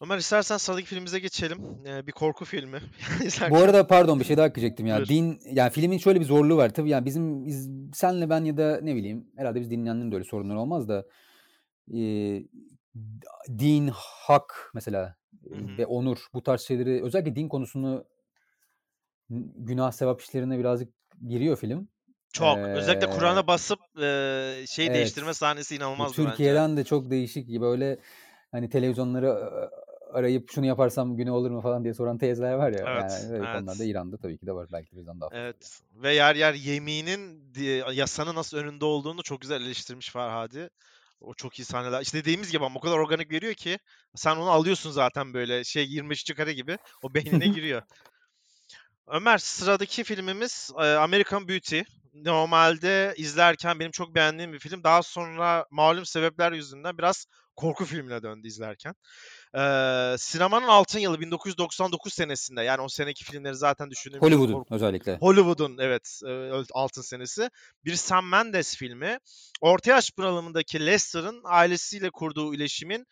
[0.00, 1.58] Ömer istersen sıradaki filmimize geçelim.
[1.86, 2.80] Ee, bir korku filmi.
[3.50, 4.96] Bu arada pardon bir şey daha ekleyecektim ya.
[4.96, 5.08] Buyur.
[5.08, 6.74] Din yani filmin şöyle bir zorluğu var.
[6.74, 10.24] Tabii yani bizim biz, senle ben ya da ne bileyim herhalde biz dinleyenlerin de öyle
[10.24, 11.06] sorunları olmaz da
[11.94, 11.98] e,
[13.58, 15.16] din, hak mesela
[15.48, 15.78] Hı hı.
[15.78, 18.04] ve onur bu tarz şeyleri özellikle din konusunu
[19.56, 20.94] günah sevap işlerine birazcık
[21.28, 21.88] giriyor film.
[22.32, 22.58] Çok.
[22.58, 24.96] Özellikle Ee, Kur'an'a basıp e, şey evet.
[24.96, 26.30] değiştirme sahnesi Bu inanılmazdı bence.
[26.30, 27.98] Türkiye'den de çok değişik böyle
[28.52, 29.50] hani televizyonları
[30.12, 32.84] arayıp şunu yaparsam günah olur mu falan diye soran teyzeler var ya.
[32.88, 33.92] Evet, Yani öyle konularda evet.
[33.92, 34.68] İran'da tabii ki de var.
[34.72, 35.42] Belki de bizden daha fazla.
[35.42, 35.80] Evet.
[35.92, 37.52] Ve yer yer yeminin
[37.92, 40.70] yasanın nasıl önünde olduğunu çok güzel eleştirmiş Farhadi.
[41.20, 42.00] O çok iyi sahneler.
[42.00, 43.78] İşte dediğimiz gibi ama o kadar organik veriyor ki
[44.14, 46.34] sen onu alıyorsun zaten böyle şey 23.
[46.34, 47.82] kare gibi o beynine giriyor.
[49.06, 51.80] Ömer sıradaki filmimiz American Beauty.
[52.24, 54.84] Normalde izlerken benim çok beğendiğim bir film.
[54.84, 57.26] Daha sonra malum sebepler yüzünden biraz
[57.56, 58.94] korku filmine döndü izlerken.
[59.54, 65.16] Ee, sinemanın altın yılı 1999 senesinde yani o seneki filmleri zaten düşündüğümüzde Hollywood'un korku- özellikle.
[65.18, 67.50] Hollywood'un evet e, altın senesi.
[67.84, 69.18] Bir Sam Mendes filmi.
[69.60, 73.06] Orta yaş bunalımındaki Lester'ın ailesiyle kurduğu iletişimin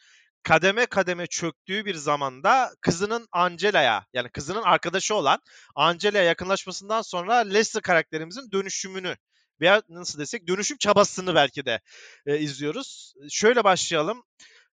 [0.46, 5.38] kademe kademe çöktüğü bir zamanda kızının Angela'ya yani kızının arkadaşı olan
[5.74, 9.16] Angela'ya yakınlaşmasından sonra Lester karakterimizin dönüşümünü
[9.60, 11.80] veya nasıl desek dönüşüm çabasını belki de
[12.26, 13.14] e, izliyoruz.
[13.30, 14.22] Şöyle başlayalım.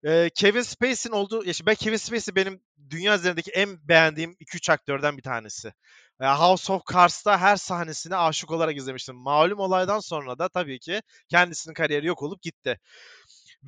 [0.04, 5.16] E, Kevin Spacey'nin olduğu, ya ben Kevin Spacey benim dünya üzerindeki en beğendiğim 2-3 aktörden
[5.16, 5.72] bir tanesi.
[6.20, 9.16] E, House of Cards'ta her sahnesine aşık olarak izlemiştim.
[9.16, 12.80] Malum olaydan sonra da tabii ki kendisinin kariyeri yok olup gitti.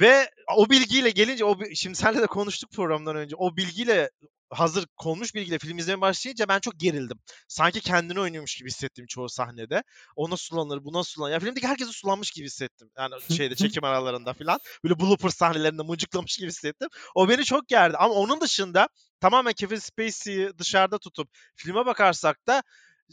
[0.01, 3.37] Ve o bilgiyle gelince o şimdi seninle de konuştuk programdan önce.
[3.37, 4.11] O bilgiyle
[4.51, 7.19] hazır konmuş bilgiyle film izlemeye başlayınca ben çok gerildim.
[7.49, 9.83] Sanki kendini oynuyormuş gibi hissettim çoğu sahnede.
[10.17, 11.33] O nasıl sulanır, bu nasıl sulanır.
[11.33, 12.91] Ya filmdeki herkesi sulanmış gibi hissettim.
[12.99, 14.59] Yani şeyde çekim aralarında falan.
[14.85, 16.89] Böyle blooper sahnelerinde mıncıklamış gibi hissettim.
[17.15, 17.97] O beni çok gerdi.
[17.97, 18.89] Ama onun dışında
[19.21, 22.63] tamamen Kevin Spacey'i dışarıda tutup filme bakarsak da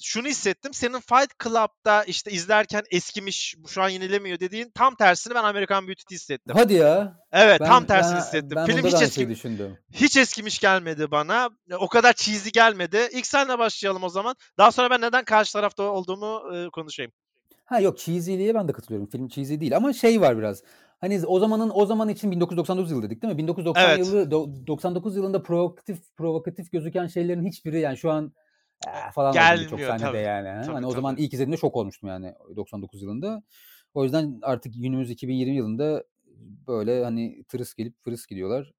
[0.01, 0.73] şunu hissettim.
[0.73, 6.15] Senin Fight Club'da işte izlerken eskimiş, şu an yenilemiyor dediğin tam tersini ben American Beauty'de
[6.15, 6.55] hissettim.
[6.57, 7.19] Hadi ya.
[7.31, 8.55] Evet, Ben, tam tersini ben, hissettim.
[8.55, 9.77] ben Film hiç eski düşündüm.
[9.93, 11.49] hiç eskimiş gelmedi bana.
[11.79, 12.97] O kadar cheesy gelmedi.
[13.11, 14.35] İlk senle başlayalım o zaman.
[14.57, 17.11] Daha sonra ben neden karşı tarafta olduğumu e, konuşayım.
[17.65, 19.09] Ha yok cheesy'liğe ben de katılıyorum.
[19.09, 20.63] Film cheesy değil ama şey var biraz.
[21.01, 23.37] Hani o zamanın o zaman için 1999 yılı dedik değil mi?
[23.37, 23.99] 1990 Evet.
[23.99, 28.33] yılı do- 99 yılında provokatif provokatif gözüken şeylerin hiçbiri yani şu an
[28.87, 29.33] "Aa" falan
[29.69, 30.17] çok sahnede tabii.
[30.17, 30.65] yani.
[30.65, 30.95] Tabii, hani o tabii.
[31.01, 33.43] zaman ilk izlediğimde şok olmuştum yani 99 yılında.
[33.93, 36.03] O yüzden artık günümüz 2020 yılında
[36.67, 38.73] böyle hani tırıs gelip fırıs gidiyorlar.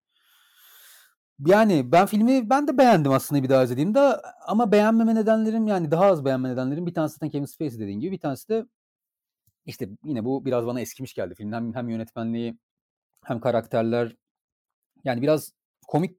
[1.46, 4.00] Yani ben filmi ben de beğendim aslında bir daha izlediğimde
[4.46, 8.12] ama beğenmeme nedenlerim yani daha az beğenme nedenlerim bir tanesi zaten Kevin Spacey dediğin gibi
[8.12, 8.66] bir tanesi de
[9.66, 11.52] işte yine bu biraz bana eskimiş geldi film.
[11.52, 12.58] Hem, hem yönetmenliği
[13.24, 14.16] hem karakterler
[15.04, 15.52] yani biraz
[15.88, 16.18] komik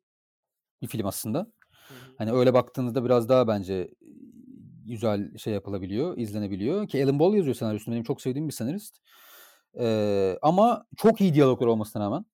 [0.82, 1.48] bir film aslında.
[2.18, 3.90] Hani öyle baktığınızda biraz daha bence
[4.86, 6.88] güzel şey yapılabiliyor, izlenebiliyor.
[6.88, 7.94] Ki Alan Ball yazıyor senaryosunu.
[7.94, 8.98] Benim çok sevdiğim bir senarist.
[9.80, 12.26] Ee, ama çok iyi diyaloglar olmasına rağmen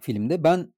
[0.00, 0.72] filmde ben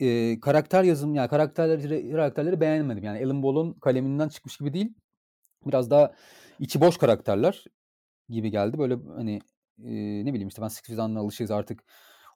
[0.00, 3.04] e, karakter yazım yani karakterleri karakterleri beğenmedim.
[3.04, 4.94] Yani Alan Ball'un kaleminden çıkmış gibi değil.
[5.66, 6.12] Biraz daha
[6.60, 7.64] içi boş karakterler
[8.28, 8.78] gibi geldi.
[8.78, 9.40] Böyle hani
[9.84, 11.84] e, ne bileyim işte ben Six Feet alışığız artık.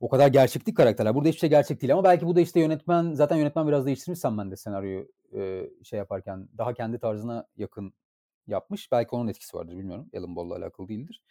[0.01, 1.15] O kadar gerçeklik karakterler.
[1.15, 4.21] Burada hiçbir şey gerçek değil ama belki bu da işte yönetmen zaten yönetmen biraz değiştirmiş
[4.21, 7.93] sen de senaryoyu e, şey yaparken daha kendi tarzına yakın
[8.47, 8.93] yapmış.
[8.93, 10.11] Belki onun etkisi vardır bilmiyorum.
[10.17, 11.23] Alan Ball'la alakalı değildir.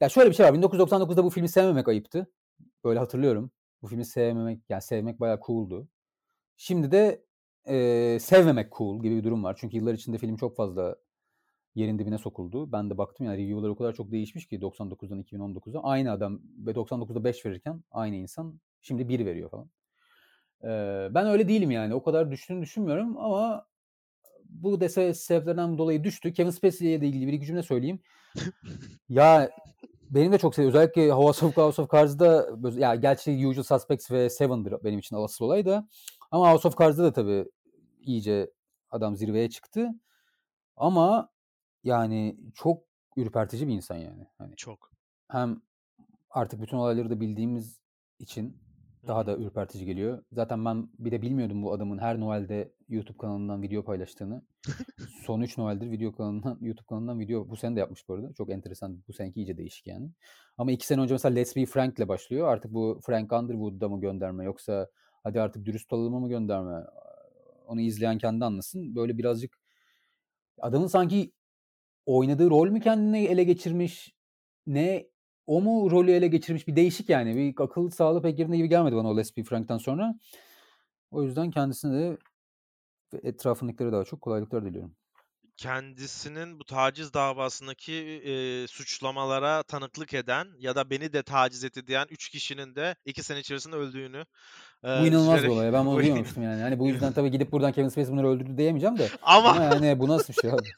[0.00, 0.52] Ya şöyle bir şey var.
[0.52, 2.26] 1999'da bu filmi sevmemek ayıptı.
[2.84, 3.50] Böyle hatırlıyorum.
[3.82, 5.88] Bu filmi sevmemek yani sevmek bayağı cool'du.
[6.56, 7.24] Şimdi de
[7.68, 9.56] e, sevmemek cool gibi bir durum var.
[9.60, 10.96] Çünkü yıllar içinde film çok fazla
[11.74, 12.72] yerin dibine sokuldu.
[12.72, 15.82] Ben de baktım yani review'lar o kadar çok değişmiş ki 99'dan 2019'a.
[15.82, 19.70] Aynı adam ve 99'da 5 verirken aynı insan şimdi 1 veriyor falan.
[20.64, 21.94] Ee, ben öyle değilim yani.
[21.94, 23.66] O kadar düştüğünü düşünmüyorum ama
[24.44, 26.32] bu dese sebeplerden dolayı düştü.
[26.32, 28.00] Kevin Spacey ile ilgili bir iki cümle söyleyeyim.
[29.08, 29.50] ya
[30.10, 34.30] benim de çok sevdiğim özellikle House of, House of Cards'da ya gerçi Usual Suspects ve
[34.30, 35.88] Seven'dır benim için asıl olay da
[36.30, 37.44] ama House of Cards'da da tabii
[38.00, 38.50] iyice
[38.90, 39.88] adam zirveye çıktı.
[40.76, 41.33] Ama
[41.84, 42.82] yani çok
[43.16, 44.26] ürpertici bir insan yani.
[44.38, 44.90] Hani Çok.
[45.28, 45.62] hem
[46.30, 47.80] artık bütün olayları da bildiğimiz
[48.18, 48.64] için
[49.06, 50.24] daha da ürpertici geliyor.
[50.32, 54.42] Zaten ben bir de bilmiyordum bu adamın her Noel'de YouTube kanalından video paylaştığını.
[55.26, 58.32] Son 3 Noel'dir video kanalından, YouTube kanalından video bu sene de yapmış bu arada.
[58.32, 59.02] Çok enteresan.
[59.08, 60.10] Bu seneki iyice değişik yani.
[60.58, 62.48] Ama 2 sene önce mesela Let's Be Frank'le başlıyor.
[62.48, 64.88] Artık bu Frank Underwood'da mı gönderme yoksa
[65.22, 66.84] hadi artık dürüst olalım mı gönderme?
[67.66, 68.94] Onu izleyen kendi anlasın.
[68.94, 69.58] Böyle birazcık
[70.60, 71.32] adamın sanki
[72.06, 74.14] oynadığı rol mü kendini ele geçirmiş?
[74.66, 75.06] Ne
[75.46, 76.66] o mu rolü ele geçirmiş?
[76.68, 77.36] Bir değişik yani.
[77.36, 79.42] Bir akıl sağlığı pek yerinde gibi gelmedi bana o Les P.
[79.44, 80.14] Frank'tan sonra.
[81.10, 82.18] O yüzden kendisine de
[83.22, 84.96] etrafındakilere daha çok kolaylıklar diliyorum.
[85.56, 87.92] kendisinin bu taciz davasındaki
[88.24, 93.22] e, suçlamalara tanıklık eden ya da beni de taciz etti diyen 3 kişinin de 2
[93.22, 94.24] sene içerisinde öldüğünü
[94.84, 95.72] e, Bu inanılmaz bir olay.
[95.72, 96.62] Ben bunu Bu- duymamıştım yani.
[96.62, 99.08] Hani bu yüzden tabii gidip buradan Kevin Spacey bunları öldürdü diyemeyeceğim de.
[99.22, 100.62] Ama Ama yani bu nasıl bir şey abi?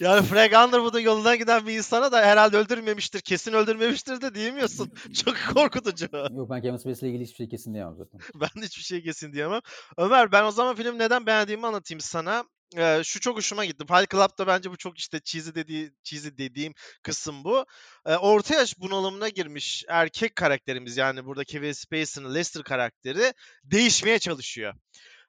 [0.00, 4.92] yani Frank Underwood'un yolundan giden bir insana da herhalde öldürmemiştir, kesin öldürmemiştir de diyemiyorsun.
[5.24, 6.08] Çok korkutucu.
[6.12, 8.20] Yok ben Kevin Spacey ile ilgili hiçbir şey kesin diyemem zaten.
[8.40, 9.60] Ben de hiçbir şey kesin diyemem.
[9.96, 12.44] Ömer ben o zaman film neden beğendiğimi anlatayım sana.
[12.76, 13.84] Ee, şu çok hoşuma gitti.
[13.86, 17.64] Fight Club'da bence bu çok işte cheesy dediği cheesy dediğim kısım bu.
[18.06, 23.32] Ee, orta yaş bunalımına girmiş erkek karakterimiz yani burada Kevin Spacey'nin Lester karakteri
[23.64, 24.74] değişmeye çalışıyor.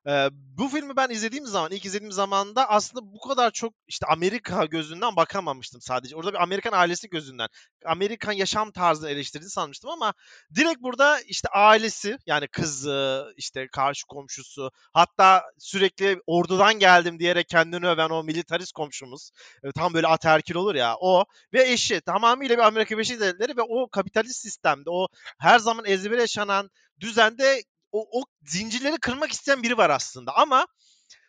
[0.07, 4.65] Ee, bu filmi ben izlediğim zaman, ilk izlediğim zamanda aslında bu kadar çok işte Amerika
[4.65, 6.15] gözünden bakamamıştım sadece.
[6.15, 7.47] Orada bir Amerikan ailesi gözünden,
[7.85, 10.13] Amerikan yaşam tarzını eleştirdiğini sanmıştım ama
[10.55, 17.87] direkt burada işte ailesi yani kızı, işte karşı komşusu, hatta sürekli ordudan geldim diyerek kendini
[17.87, 19.31] öven o militarist komşumuz,
[19.63, 23.61] e, tam böyle ataerkil olur ya o ve eşi tamamıyla bir Amerika Birleşik Devletleri ve
[23.61, 25.07] o kapitalist sistemde o
[25.39, 30.67] her zaman ezbere yaşanan düzende o, o zincirleri kırmak isteyen biri var aslında ama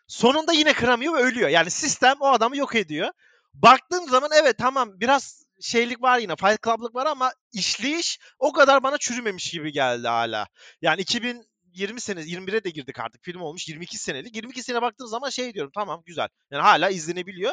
[0.06, 1.48] sonunda yine kıramıyor ve ölüyor.
[1.48, 3.10] Yani sistem o adamı yok ediyor.
[3.54, 8.82] Baktığım zaman evet tamam biraz şeylik var yine Fight Club'lık var ama işleyiş o kadar
[8.82, 10.46] bana çürümemiş gibi geldi hala.
[10.82, 14.36] Yani 2020 sene 21'e de girdik artık film olmuş 22 senelik.
[14.36, 16.28] 22 sene baktığım zaman şey diyorum tamam güzel.
[16.50, 17.52] Yani hala izlenebiliyor.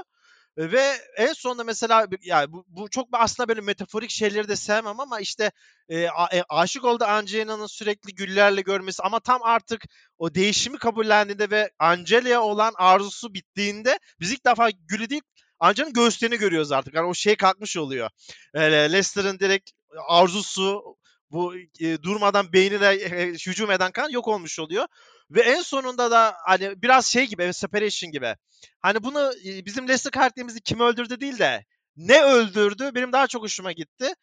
[0.57, 5.19] Ve en sonunda mesela yani bu, bu çok aslında böyle metaforik şeyleri de sevmem ama
[5.19, 5.51] işte
[5.89, 9.83] e, a- aşık oldu Angela'nın sürekli güllerle görmesi ama tam artık
[10.17, 15.21] o değişimi kabullendiğinde ve Angela'ya olan arzusu bittiğinde biz ilk defa gülü değil
[15.59, 16.93] Angela'nın göğüslerini görüyoruz artık.
[16.93, 18.09] Yani o şey kalkmış oluyor.
[18.53, 19.71] E, Lester'ın direkt
[20.07, 20.96] arzusu
[21.31, 24.85] bu e, durmadan beynine e, hücum eden kan yok olmuş oluyor.
[25.31, 28.35] Ve en sonunda da hani biraz şey gibi, separation gibi.
[28.79, 31.65] Hani bunu e, bizim Lester karakterimizi kim öldürdü değil de
[31.97, 34.13] ne öldürdü benim daha çok hoşuma gitti.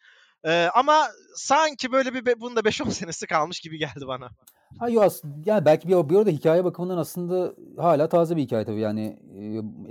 [0.46, 4.30] Ee, ama sanki böyle bir be- bunda 5-10 senesi kalmış gibi geldi bana.
[4.78, 8.64] Ha yo aslında yani belki bir, bir arada hikaye bakımından aslında hala taze bir hikaye
[8.64, 9.42] tabii yani e,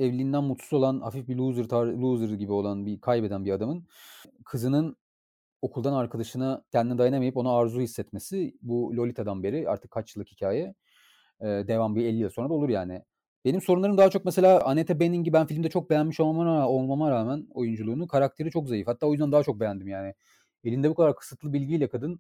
[0.06, 3.88] evliliğinden mutsuz olan hafif bir loser tar- loser gibi olan bir kaybeden bir adamın
[4.46, 4.96] kızının
[5.64, 10.76] okuldan arkadaşına kendine dayanamayıp ona arzu hissetmesi bu Lolita'dan beri artık kaç yıllık hikaye
[11.42, 13.02] devam bir 50 yıl sonra da olur yani.
[13.46, 18.52] Benim sorunlarım daha çok mesela Annette Bening'i ben filmde çok beğenmiş olmama rağmen oyunculuğunu karakteri
[18.52, 18.88] çok zayıf.
[18.88, 20.14] Hatta o yüzden daha çok beğendim yani.
[20.64, 22.20] Elinde bu kadar kısıtlı bilgiyle kadın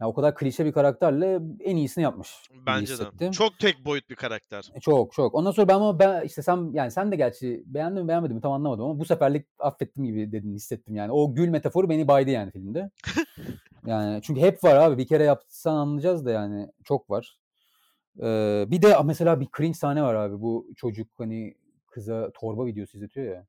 [0.00, 3.32] ya o kadar klişe bir karakterle en iyisini yapmış Bence de.
[3.32, 4.70] Çok tek boyut bir karakter.
[4.74, 5.34] E, Çok çok.
[5.34, 8.42] Ondan sonra ben ama ben işte sen yani sen de gerçi beğendin mi beğenmedin mi
[8.42, 11.12] tam anlamadım ama bu seferlik affettim gibi dedin hissettim yani.
[11.12, 12.90] O gül metaforu beni baydı yani filmde.
[13.86, 17.38] yani çünkü hep var abi bir kere yapsan anlayacağız da yani çok var.
[18.22, 21.54] Ee, bir de mesela bir cringe sahne var abi bu çocuk hani
[21.86, 23.46] kıza torba videosu izletiyor ya.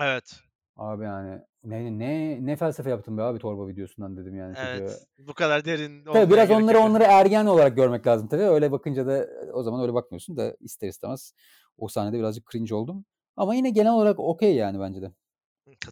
[0.00, 0.40] Evet.
[0.76, 4.54] Abi yani ne ne ne felsefe yaptın be abi torba videosundan dedim yani.
[4.58, 5.06] Evet.
[5.18, 6.86] Bu kadar derin Tabii biraz onları yok.
[6.86, 8.42] onları ergen olarak görmek lazım tabii.
[8.42, 11.32] Öyle bakınca da o zaman öyle bakmıyorsun da ister istemez
[11.78, 13.04] o sahnede birazcık cringe oldum.
[13.36, 15.12] Ama yine genel olarak okey yani bence de.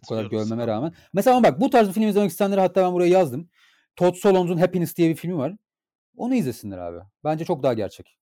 [0.05, 0.93] O kadar görmeme rağmen.
[1.13, 3.49] Mesela bak bu tarz bir film izlemek isteyenlere hatta ben buraya yazdım.
[3.95, 5.55] Todd Solondz'un Happiness diye bir filmi var.
[6.17, 6.99] Onu izlesinler abi.
[7.23, 8.17] Bence çok daha gerçek.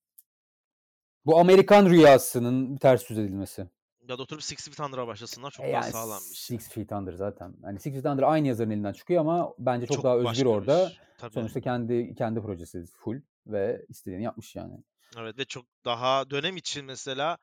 [1.25, 3.67] Bu Amerikan rüyasının ters yüz edilmesi.
[4.09, 6.57] Ya da oturup Six Feet Under'a başlasınlar çok E daha yani sağlam bir şey.
[6.57, 7.53] Six Feet Under zaten.
[7.63, 10.91] Hani Six Feet Under aynı yazarın elinden çıkıyor ama bence çok, daha özgür bir orada.
[11.17, 11.33] Tabii.
[11.33, 14.83] Sonuçta kendi kendi projesi full ve istediğini yapmış yani.
[15.17, 17.37] Evet ve çok daha dönem için mesela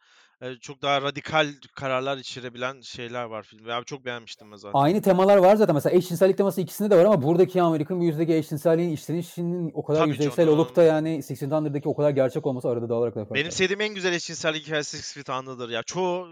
[0.61, 3.75] çok daha radikal kararlar içerebilen şeyler var filmde.
[3.75, 4.79] Abi çok beğenmiştim ben zaten.
[4.79, 5.75] Aynı temalar var zaten.
[5.75, 9.99] Mesela eşcinsellik teması ikisinde de var ama buradaki Amerikan bir yüzdeki eşcinselliğin işlenişinin o kadar
[9.99, 10.89] Tabii yüzeysel olup da canım.
[10.89, 13.95] yani Six Feet Under'daki o kadar gerçek olması arada dağlar kadar fark Benim sevdiğim en
[13.95, 15.83] güzel eşcinsellik hikayesi Six Feet Under'dır ya.
[15.83, 16.29] Çoğu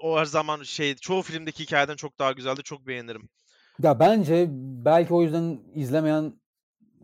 [0.00, 2.62] o her zaman şey çoğu filmdeki hikayeden çok daha güzeldi.
[2.62, 3.28] Çok beğenirim.
[3.82, 4.46] Ya bence
[4.84, 6.32] belki o yüzden izlemeyen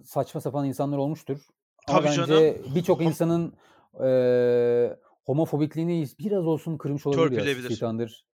[0.04, 1.38] saçma sapan insanlar olmuştur.
[1.88, 2.74] Ama Tabii bence canım.
[2.74, 3.54] birçok insanın
[4.00, 8.26] eee homofobikliğini biraz olsun kırmış olabilir Under.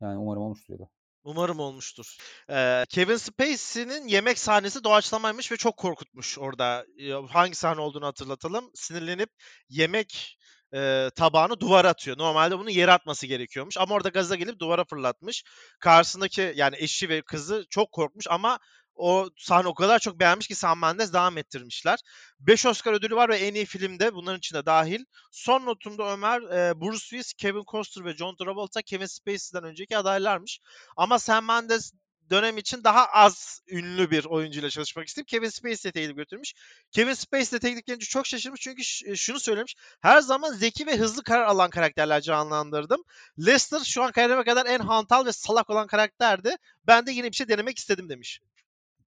[0.00, 0.88] Yani umarım olmuştur ya da.
[1.24, 2.16] Umarım olmuştur.
[2.50, 6.86] Ee, Kevin Spacey'nin yemek sahnesi doğaçlamaymış ve çok korkutmuş orada.
[7.28, 8.70] Hangi sahne olduğunu hatırlatalım.
[8.74, 9.30] Sinirlenip
[9.68, 10.38] yemek
[10.74, 12.18] e, tabağını duvara atıyor.
[12.18, 15.44] Normalde bunu yere atması gerekiyormuş ama orada gaza gelip duvara fırlatmış.
[15.80, 18.58] Karşısındaki yani eşi ve kızı çok korkmuş ama
[19.00, 21.98] o sahne o kadar çok beğenmiş ki Sam Mendes devam ettirmişler.
[22.40, 25.04] 5 Oscar ödülü var ve en iyi filmde bunların içinde dahil.
[25.30, 30.60] Son notumda Ömer, e, Bruce Willis, Kevin Costner ve John Travolta Kevin Spacey'den önceki adaylarmış.
[30.96, 31.92] Ama Sam Mendes
[32.30, 35.26] dönem için daha az ünlü bir oyuncuyla çalışmak istedim.
[35.26, 36.54] Kevin Spacey'e teklif götürmüş.
[36.92, 39.76] Kevin Spacey de teklif gelince çok şaşırmış çünkü ş- şunu söylemiş.
[40.00, 43.02] Her zaman zeki ve hızlı karar alan karakterler canlandırdım.
[43.38, 46.56] Lester şu an kariyerime kadar en hantal ve salak olan karakterdi.
[46.86, 48.40] Ben de yine bir şey denemek istedim demiş.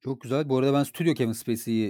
[0.04, 0.50] Çok güzel.
[0.50, 1.88] Bu arada ben stüdyo Kevin Spacey'i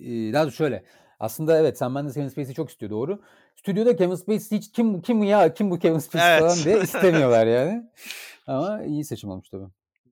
[0.00, 0.84] e, daha doğrusu şöyle.
[1.20, 3.20] Aslında evet sen ben de Kevin Spacey'i çok istiyor doğru.
[3.56, 6.40] Stüdyoda Kevin Spacey hiç kim kim ya kim bu Kevin Spacey Evet.
[6.40, 7.90] falan diye istemiyorlar yani.
[8.46, 9.66] Ama iyi seçim olmuş tabii.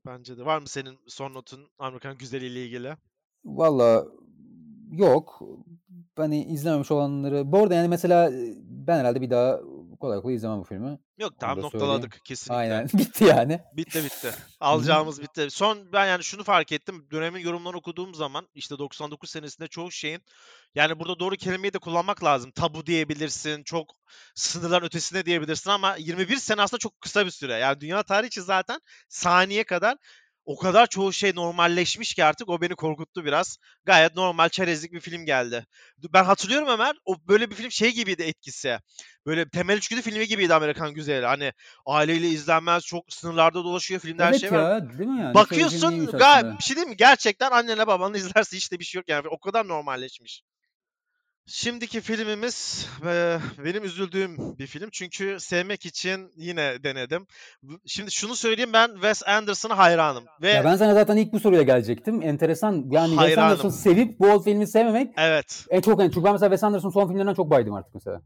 [0.06, 0.44] Bence de.
[0.44, 2.96] Var mı senin son notun Amerikan güzeliyle ilgili?
[3.44, 4.04] Valla
[4.92, 5.42] yok.
[6.16, 7.52] Hani izlememiş olanları.
[7.52, 8.30] Bu arada yani mesela
[8.68, 9.60] ben herhalde bir daha
[10.00, 10.98] kolay kolay izlemem bu filmi.
[11.18, 12.54] Yok tamam noktaladık kesinlikle.
[12.54, 12.88] Aynen.
[12.94, 13.60] Bitti yani.
[13.76, 14.34] Bitti bitti.
[14.60, 15.50] Alacağımız bitti.
[15.50, 17.06] Son ben yani şunu fark ettim.
[17.10, 20.22] Dönemin yorumlarını okuduğum zaman işte 99 senesinde çoğu şeyin
[20.74, 22.50] yani burada doğru kelimeyi de kullanmak lazım.
[22.50, 23.62] Tabu diyebilirsin.
[23.62, 23.92] Çok
[24.34, 27.52] sınırların ötesine diyebilirsin ama 21 sene aslında çok kısa bir süre.
[27.54, 29.96] Yani dünya tarihi için zaten saniye kadar
[30.44, 33.58] o kadar çoğu şey normalleşmiş ki artık o beni korkuttu biraz.
[33.84, 35.66] Gayet normal çerezlik bir film geldi.
[36.12, 38.78] Ben hatırlıyorum Ömer o böyle bir film şey gibiydi etkisi.
[39.26, 41.26] Böyle temel içgüdü filmi gibiydi Amerikan Güzeli.
[41.26, 41.52] Hani
[41.86, 44.98] aileyle izlenmez, çok sınırlarda dolaşıyor filmler evet şey ya var.
[44.98, 45.34] değil mi yani?
[45.34, 46.58] Bakıyorsun aslında.
[46.58, 46.96] bir şey değil mi?
[46.96, 49.28] Gerçekten annenle babanla izlerse hiç de bir şey yok yani.
[49.28, 50.42] O kadar normalleşmiş.
[51.46, 52.88] Şimdiki filmimiz
[53.64, 54.88] benim üzüldüğüm bir film.
[54.92, 57.26] Çünkü sevmek için yine denedim.
[57.86, 60.24] Şimdi şunu söyleyeyim ben Wes Anderson'a hayranım.
[60.42, 62.22] Ve Ya ben sana zaten ilk bu soruya gelecektim.
[62.22, 62.86] Enteresan.
[62.90, 63.44] Yani Wes Hayranım.
[63.44, 65.66] Anderson sevip bu filmi sevmemek evet.
[65.70, 68.20] en çok en çünkü ben mesela Wes Anderson son filmlerinden çok baydım artık mesela.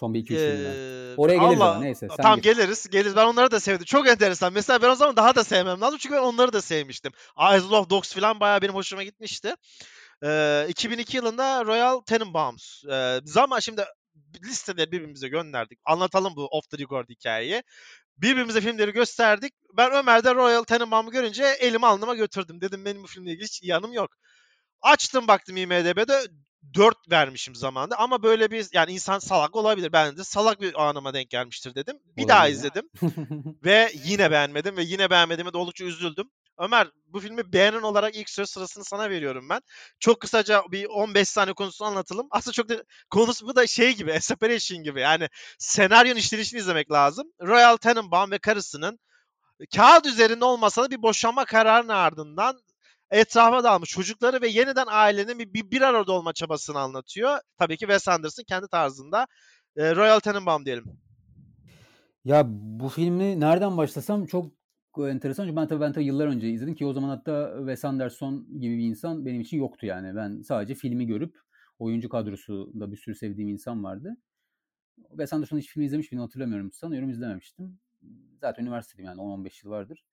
[0.00, 0.74] Son bir iki üç filminden.
[0.74, 2.08] Eee, Oraya geliriz ama neyse.
[2.08, 2.56] Sen tamam gir.
[2.56, 2.88] geliriz.
[2.90, 3.16] Geliriz.
[3.16, 3.84] Ben onları da sevdim.
[3.84, 4.52] Çok enteresan.
[4.52, 5.98] Mesela ben o zaman daha da sevmem lazım.
[5.98, 7.12] Çünkü ben onları da sevmiştim.
[7.56, 9.54] Isle of Dogs falan bayağı benim hoşuma gitmişti.
[10.24, 12.84] Ee, 2002 yılında Royal Tenenbaums.
[12.84, 13.84] Ee, zaman şimdi
[14.44, 15.78] listeleri birbirimize gönderdik.
[15.84, 17.62] Anlatalım bu off the record hikayeyi.
[18.18, 19.52] Birbirimize filmleri gösterdik.
[19.76, 22.60] Ben Ömer'de Royal Tenenbaum'u görünce elimi alnıma götürdüm.
[22.60, 24.10] Dedim benim bu filmle ilgili hiç yanım yok.
[24.82, 26.20] Açtım baktım IMDB'de
[26.74, 29.92] 4 vermişim zamanında ama böyle bir yani insan salak olabilir.
[29.92, 31.98] Ben de salak bir anıma denk gelmiştir dedim.
[32.16, 32.56] Bir daha Olabilir.
[32.56, 32.90] izledim
[33.64, 36.30] ve yine beğenmedim ve yine beğenmediğime de oldukça üzüldüm.
[36.58, 39.60] Ömer bu filmi beğenen olarak ilk söz sırasını sana veriyorum ben.
[40.00, 42.28] Çok kısaca bir 15 saniye konusunu anlatalım.
[42.30, 45.00] Aslında çok da konusu bu da şey gibi, A Separation gibi.
[45.00, 47.32] Yani senaryonun işlenişini izlemek lazım.
[47.42, 48.98] Royal Tenenbaum ve karısının
[49.76, 52.60] kağıt üzerinde olmasa da bir boşanma kararının ardından
[53.10, 57.38] etrafa dağılmış çocukları ve yeniden ailenin bir, bir, bir arada olma çabasını anlatıyor.
[57.58, 59.26] Tabii ki Wes Anderson kendi tarzında.
[59.76, 60.84] Ee, Royal Tenenbaum diyelim.
[62.24, 64.57] Ya bu filmi nereden başlasam çok
[65.06, 65.44] enteresan.
[65.44, 68.78] Çünkü ben tabii ben tabii yıllar önce izledim ki o zaman hatta Wes Anderson gibi
[68.78, 70.16] bir insan benim için yoktu yani.
[70.16, 71.38] Ben sadece filmi görüp
[71.78, 74.16] oyuncu kadrosunda bir sürü sevdiğim insan vardı.
[75.08, 76.72] Wes Anderson'un hiç filmi izlemiş miydim hatırlamıyorum.
[76.72, 77.78] Sanıyorum izlememiştim.
[78.40, 80.04] Zaten üniversitedeyim yani 10-15 yıl vardır.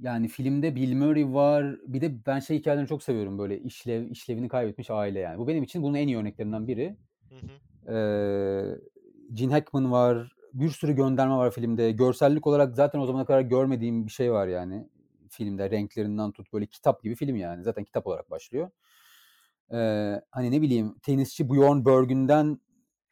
[0.00, 1.76] Yani filmde Bill Murray var.
[1.86, 5.38] Bir de ben şey hikayelerini çok seviyorum böyle işlev işlevini kaybetmiş aile yani.
[5.38, 6.96] Bu benim için bunun en iyi örneklerinden biri.
[7.28, 7.92] Hı hı.
[7.92, 8.78] Ee,
[9.32, 10.35] Gene Hackman var.
[10.60, 11.92] Bir sürü gönderme var filmde.
[11.92, 14.88] Görsellik olarak zaten o zamana kadar görmediğim bir şey var yani.
[15.30, 17.64] Filmde renklerinden tut böyle kitap gibi film yani.
[17.64, 18.70] Zaten kitap olarak başlıyor.
[19.72, 22.60] Ee, hani ne bileyim tenisçi Bjorn Borg'ünden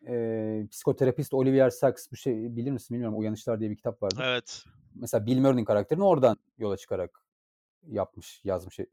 [0.08, 3.18] e, psikoterapist Olivier Sacks bu şey bilir misin bilmiyorum.
[3.18, 4.20] Uyanışlar diye bir kitap vardı.
[4.22, 4.64] Evet.
[4.94, 7.24] Mesela Bill Murray'nin karakterini oradan yola çıkarak
[7.86, 8.84] yapmış, yazmış e,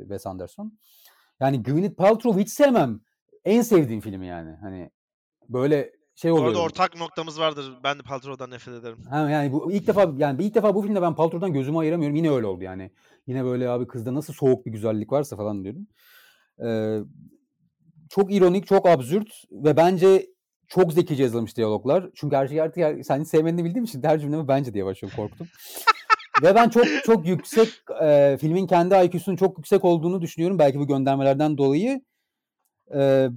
[0.00, 0.78] Wes Anderson.
[1.40, 3.00] Yani Gwyneth Paltrow'u hiç sevmem.
[3.44, 4.56] En sevdiğim filmi yani.
[4.60, 4.90] Hani
[5.48, 6.46] böyle şey oluyor.
[6.48, 7.72] arada ortak noktamız vardır.
[7.84, 8.98] Ben de Paltrow'dan nefret ederim.
[9.10, 12.16] Ha, yani bu ilk defa yani ilk defa bu filmde ben Paltrow'dan gözümü ayıramıyorum.
[12.16, 12.90] Yine öyle oldu yani.
[13.26, 15.86] Yine böyle abi kızda nasıl soğuk bir güzellik varsa falan diyorum.
[16.66, 16.98] Ee,
[18.10, 20.26] çok ironik, çok absürt ve bence
[20.68, 22.10] çok zekice yazılmış diyaloglar.
[22.14, 25.46] Çünkü her şey artık ya- sen sevmediğini bildiğim için her cümleme bence diye başlıyorum korktum.
[26.42, 27.68] ve ben çok çok yüksek
[28.02, 30.58] e, filmin kendi IQ'sunun çok yüksek olduğunu düşünüyorum.
[30.58, 32.00] Belki bu göndermelerden dolayı.
[32.94, 33.28] E,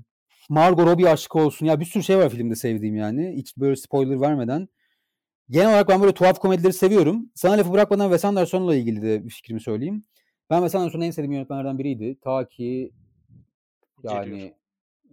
[0.50, 1.66] Margot Robbie aşkı olsun.
[1.66, 3.34] Ya bir sürü şey var filmde sevdiğim yani.
[3.38, 4.68] Hiç böyle spoiler vermeden.
[5.50, 7.32] Genel olarak ben böyle tuhaf komedileri seviyorum.
[7.36, 10.04] Sana lafı bırakmadan Wes Anderson'la ilgili de bir fikrimi söyleyeyim.
[10.50, 12.20] Ben Wes Anderson'un en sevdiğim yönetmenlerden biriydi.
[12.22, 12.92] Ta ki
[14.04, 14.50] yani Geliyor.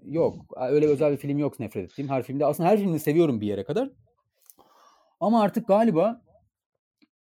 [0.05, 0.35] yok.
[0.57, 2.09] Öyle özel bir film yok nefret ettiğim.
[2.09, 3.91] Her filmde aslında her filmini seviyorum bir yere kadar.
[5.21, 6.23] Ama artık galiba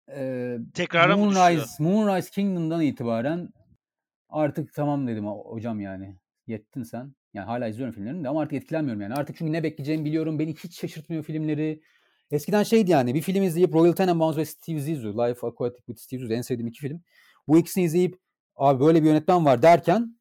[0.09, 1.17] e, Tekrara?
[1.17, 3.49] Moonrise, Moonrise Kingdom'dan itibaren
[4.29, 6.17] artık tamam dedim "ho- hocam yani.
[6.47, 7.15] Yettin sen.
[7.35, 9.15] Yani hala izliyorum filmlerini de ama artık etkilenmiyorum yani.
[9.15, 10.39] Artık çünkü ne bekleyeceğimi biliyorum.
[10.39, 11.83] Beni hiç şaşırtmıyor filmleri.
[12.31, 16.21] Eskiden şeydi yani bir film izleyip Royal Tenenbaums ve Steve Zissou, Life Aquatic with Steve
[16.21, 17.03] Zissou en sevdiğim iki film.
[17.49, 18.19] Bu ikisini izleyip
[18.57, 20.17] abi böyle bir yönetmen var derken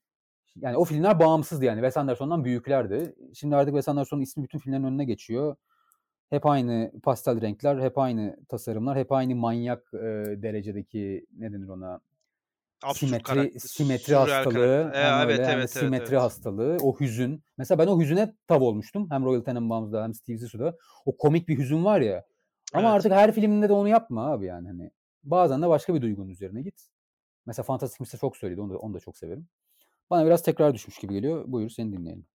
[0.55, 1.77] yani o filmler bağımsızdı yani.
[1.77, 3.15] Wes Anderson'dan büyüklerdi.
[3.33, 5.55] Şimdi artık Wes Anderson'un ismi bütün filmlerin önüne geçiyor.
[6.29, 9.97] Hep aynı pastel renkler, hep aynı tasarımlar, hep aynı manyak e,
[10.41, 11.99] derecedeki ne denir ona
[12.83, 15.01] Absürt simetri karakter, simetri hastalığı, karakter.
[15.01, 16.21] Eee, hem evet, öyle evet, evet, simetri evet.
[16.21, 17.43] hastalığı, o hüzün.
[17.57, 19.07] Mesela ben o hüzüne tav olmuştum.
[19.11, 20.77] Hem Royal Tenenbaums'da hem Steve Zissou'da.
[21.05, 22.25] O komik bir hüzün var ya.
[22.73, 22.95] Ama Evet.
[22.95, 24.91] artık her filminde de onu yapma abi yani hani.
[25.23, 26.87] Bazen de başka bir duygunun üzerine git.
[27.45, 28.17] Mesela Fantastic Mr.
[28.17, 28.61] Fox söyledi.
[28.61, 29.47] Onu da, onu da çok severim.
[30.09, 31.43] Bana biraz tekrar düşmüş gibi geliyor.
[31.47, 32.25] Buyur seni dinleyelim.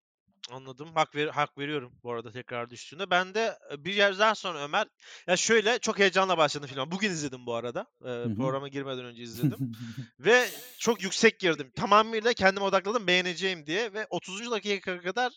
[0.52, 0.88] Anladım.
[0.94, 3.10] Hak ver hak veriyorum bu arada tekrar düştüğünde.
[3.10, 4.86] Ben de e, bir yerden sonra Ömer
[5.26, 6.90] ya şöyle çok heyecanla başladım filme.
[6.90, 7.86] Bugün izledim bu arada.
[8.04, 9.72] Ee, programa girmeden önce izledim.
[10.18, 11.72] Ve çok yüksek girdim.
[11.76, 14.50] Tamamıyla kendime odakladım beğeneceğim diye ve 30.
[14.50, 15.32] dakikaya kadar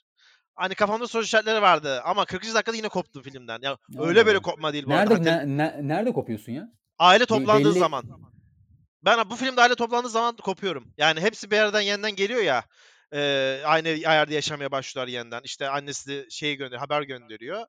[0.55, 2.53] hani kafamda soru işaretleri vardı ama 40.
[2.53, 3.59] dakikada yine koptum filmden.
[3.61, 5.23] Ya Allah öyle böyle kopma değil bu nerede arada.
[5.43, 6.71] Ne- ne- nerede kopuyorsun ya?
[6.99, 8.03] aile toplandığı belli- zaman.
[9.05, 10.93] Ben bu filmde aile toplandığı zaman kopuyorum.
[10.97, 12.63] Yani hepsi bir yerden yeniden geliyor ya.
[13.13, 15.41] E, aynı yerde yaşamaya başlıyorlar yeniden.
[15.43, 17.65] İşte annesi de şey gönder, haber gönderiyor.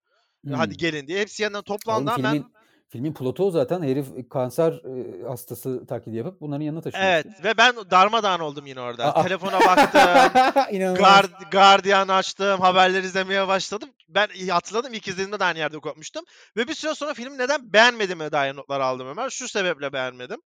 [0.54, 0.76] Hadi Hmm.
[0.78, 1.20] gelin diye.
[1.20, 2.52] Hepsi yeniden Oğlum toplandı ama ben filmin,
[2.88, 3.82] filmin plotu o zaten.
[3.82, 7.04] Herif kanser e, hastası taklidi yapıp bunların yanına taşıyor.
[7.04, 9.14] Evet ve ben darmadağın oldum yine orada.
[9.16, 9.22] Aa.
[9.22, 10.00] Telefona baktım.
[10.94, 12.60] Guard, Guardian açtım.
[12.60, 13.88] Haberleri izlemeye başladım.
[14.08, 16.24] Ben hatırladım ilk izlediğimde de aynı yerde kopmuştum.
[16.56, 19.30] Ve bir süre sonra filmi neden beğenmediğime dair notlar aldım Ömer.
[19.30, 20.40] Şu sebeple beğenmedim.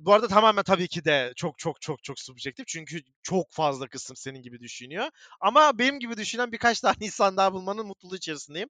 [0.00, 2.66] Bu arada tamamen tabii ki de çok çok çok çok subjektif.
[2.66, 5.10] Çünkü çok fazla kısım senin gibi düşünüyor.
[5.40, 8.68] Ama benim gibi düşünen birkaç tane insan daha bulmanın mutluluğu içerisindeyim.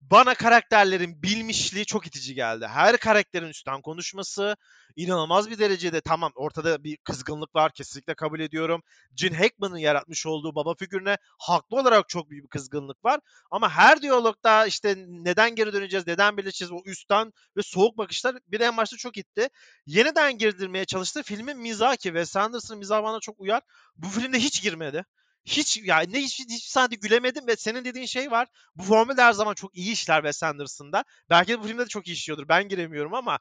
[0.00, 2.66] Bana karakterlerin bilmişliği çok itici geldi.
[2.66, 4.56] Her karakterin üstten konuşması
[4.96, 8.82] inanılmaz bir derecede tamam ortada bir kızgınlık var kesinlikle kabul ediyorum.
[9.14, 13.20] Gene Hackman'ın yaratmış olduğu baba figürüne haklı olarak çok büyük bir kızgınlık var.
[13.50, 18.60] Ama her diyalogda işte neden geri döneceğiz, neden birleşeceğiz o üstten ve soğuk bakışlar bir
[18.60, 19.48] en başta çok itti.
[19.86, 21.22] Yeniden girdirmeye çalıştı.
[21.22, 23.62] Filmin mizahı ki Wes Anderson'ın mizahı bana çok uyar.
[23.96, 25.04] Bu filmde hiç girmedi.
[25.44, 28.48] Hiç yani ne hiç, hiç sadece gülemedim ve senin dediğin şey var.
[28.76, 31.04] Bu formül her zaman çok iyi işler Wes Anderson'da.
[31.30, 32.48] Belki de bu filmde de çok iyi işliyordur.
[32.48, 33.38] Ben giremiyorum ama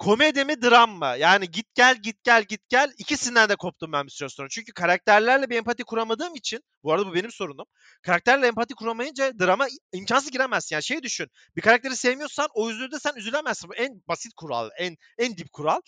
[0.00, 1.14] komedi mi dram mı?
[1.18, 4.48] Yani git gel git gel git gel ikisinden de koptum ben bir süre sonra.
[4.48, 7.66] Çünkü karakterlerle bir empati kuramadığım için bu arada bu benim sorunum.
[8.02, 10.76] Karakterle empati kuramayınca drama imkansız giremezsin.
[10.76, 11.26] Yani şey düşün.
[11.56, 13.70] Bir karakteri sevmiyorsan o üzüldü sen üzülemezsin.
[13.70, 15.80] Bu en basit kural, en en dip kural.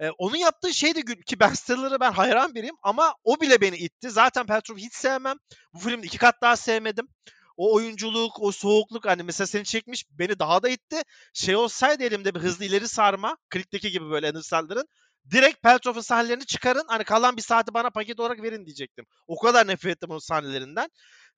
[0.00, 3.76] Ee, onun yaptığı şey de ki Ben Stiller'ı ben hayran biriyim ama o bile beni
[3.76, 4.10] itti.
[4.10, 5.36] Zaten Petrov'u hiç sevmem.
[5.74, 7.08] Bu filmde iki kat daha sevmedim.
[7.56, 11.02] O oyunculuk, o soğukluk hani mesela seni çekmiş beni daha da itti.
[11.34, 14.88] Şey olsaydı elimde bir hızlı ileri sarma, klikteki gibi böyle Anderson'ların
[15.30, 16.84] direkt Peltrof'un sahnelerini çıkarın.
[16.88, 19.06] Hani kalan bir saati bana paket olarak verin diyecektim.
[19.26, 20.88] O kadar nefret ettim onun sahnelerinden.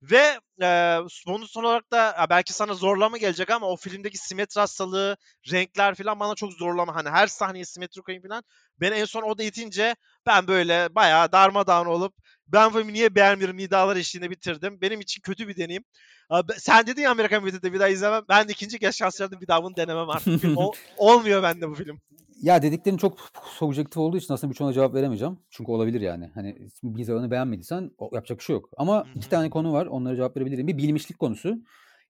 [0.01, 0.97] Ve e,
[1.27, 5.17] bunun son olarak da belki sana zorlama gelecek ama o filmdeki simetri hastalığı,
[5.51, 6.95] renkler falan bana çok zorlama.
[6.95, 8.43] Hani her sahneye simetri koyayım falan.
[8.81, 9.95] Beni en son o da itince
[10.25, 12.13] ben böyle bayağı darmadağın olup
[12.53, 14.81] ben filmi niye beğenmiyorum iddialar eşliğinde bitirdim.
[14.81, 15.83] Benim için kötü bir deneyim.
[16.29, 18.23] Abi, sen dedin ya Amerikan Beauty'de bir daha izlemem.
[18.29, 20.43] Ben de ikinci kez şans verdim bir daha bunu denemem artık.
[20.57, 21.99] Ol- olmuyor bende bu film.
[22.41, 23.17] Ya dediklerin çok
[23.57, 25.39] subjektif olduğu için aslında birçoğuna cevap veremeyeceğim.
[25.49, 26.31] Çünkü olabilir yani.
[26.33, 28.69] Hani bir zamanı beğenmediysen o- yapacak bir şey yok.
[28.77, 29.85] Ama iki tane konu var.
[29.85, 30.67] Onlara cevap verebilirim.
[30.67, 31.57] Bir bilmişlik konusu.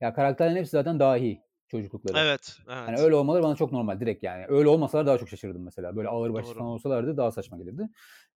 [0.01, 2.17] Ya karakterlerin hepsi zaten dahi çocuklukları.
[2.17, 2.87] Evet, evet.
[2.87, 4.45] Hani öyle olmaları bana çok normal direkt yani.
[4.47, 5.95] Öyle olmasalar daha çok şaşırdım mesela.
[5.95, 7.89] Böyle ağır başlı falan olsalardı daha saçma gelirdi.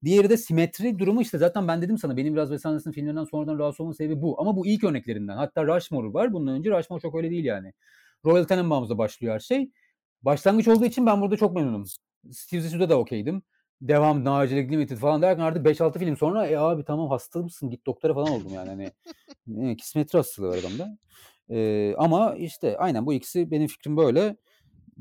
[0.04, 3.60] Diğeri de simetri durumu işte zaten ben dedim sana benim biraz Wes Anderson filmlerinden sonradan
[3.60, 4.42] rahatsız olmanın sebebi bu.
[4.42, 5.38] Ama bu ilk örneklerinden.
[5.38, 6.34] Hatta Rushmore var.
[6.34, 7.74] Bundan önce Rushmore çok öyle değil yani.
[8.26, 9.72] Royal Tenenbaums'da başlıyor her şey.
[10.22, 11.86] Başlangıç olduğu için ben burada çok memnunum.
[12.32, 13.44] Steve Zissou'da da okeydim.
[13.82, 17.86] Devam, Nacilik Limited falan derken artık 5-6 film sonra e abi tamam hasta mısın git
[17.86, 18.70] doktora falan oldum yani.
[18.70, 18.92] Hani,
[19.72, 20.98] e, simetri hastalığı var adamda.
[21.50, 24.38] E, ama işte aynen bu ikisi benim fikrim böyle.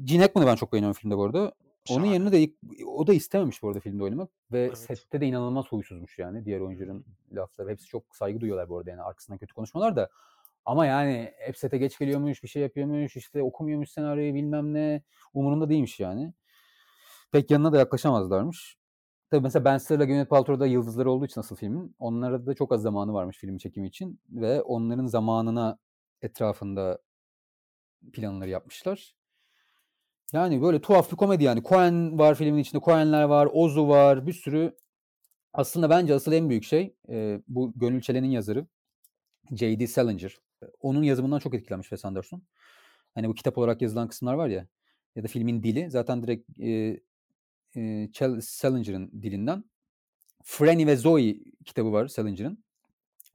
[0.05, 1.53] Gene Hackman'ı ben çok beğeniyorum filmde bu arada.
[1.91, 2.53] Onun yerine de
[2.87, 4.79] o da istememiş bu arada filmde oynamak ve Evet.
[4.79, 6.45] sette de inanılmaz huysuzmuş yani.
[6.45, 9.03] Diğer oyuncuların lafları hepsi çok saygı duyuyorlar bu arada yani.
[9.03, 10.11] Arkasından kötü konuşmalar da.
[10.65, 15.03] Ama yani hep sete geç geliyormuş bir şey yapıyormuş işte okumuyormuş senaryoyu bilmem ne.
[15.35, 16.33] Umurunda değilmiş yani.
[17.33, 18.77] Pek yanına da yaklaşamazlarmış.
[19.31, 22.83] Tabii mesela Ben Stiller'la Gwyneth Paltrow'da yıldızları olduğu için asıl filmin onlara da çok az
[22.83, 25.79] zamanı varmış film çekimi için ve onların zamanına
[26.23, 26.99] etrafında
[28.13, 29.15] planları yapmışlar.
[30.33, 31.63] Yani böyle tuhaf bir komedi yani.
[31.63, 32.83] Coen var filmin içinde.
[32.85, 33.49] Coen'ler var.
[33.53, 34.27] Ozu var.
[34.27, 34.77] Bir sürü.
[35.53, 38.67] Aslında bence asıl en büyük şey e, bu Gönül Çelen'in yazarı.
[39.51, 39.87] J.D.
[39.87, 40.39] Salinger.
[40.81, 42.43] Onun yazımından çok etkilenmiş Wes Anderson.
[43.15, 44.67] Hani bu kitap olarak yazılan kısımlar var ya.
[45.17, 45.91] Ya da filmin dili.
[45.91, 47.01] Zaten direkt e,
[47.77, 49.65] e, Salinger'ın dilinden.
[50.45, 52.65] Franny ve Zoe kitabı var Salinger'ın.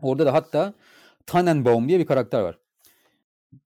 [0.01, 0.73] Orada da hatta
[1.25, 2.59] Tannenbaum diye bir karakter var.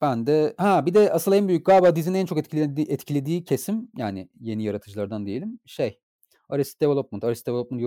[0.02, 3.92] Ben de ha bir de asıl en büyük galiba dizinin en çok etkilediği, etkilediği kesim
[3.98, 6.00] yani yeni yaratıcılardan diyelim şey
[6.50, 7.24] Arrested Development.
[7.24, 7.82] Arrested Development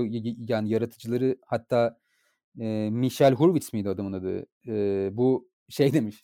[0.51, 1.99] yani yaratıcıları hatta
[2.61, 4.47] e, Michel Hurwitz miydi adamın adı?
[4.68, 6.22] E, bu şey demiş.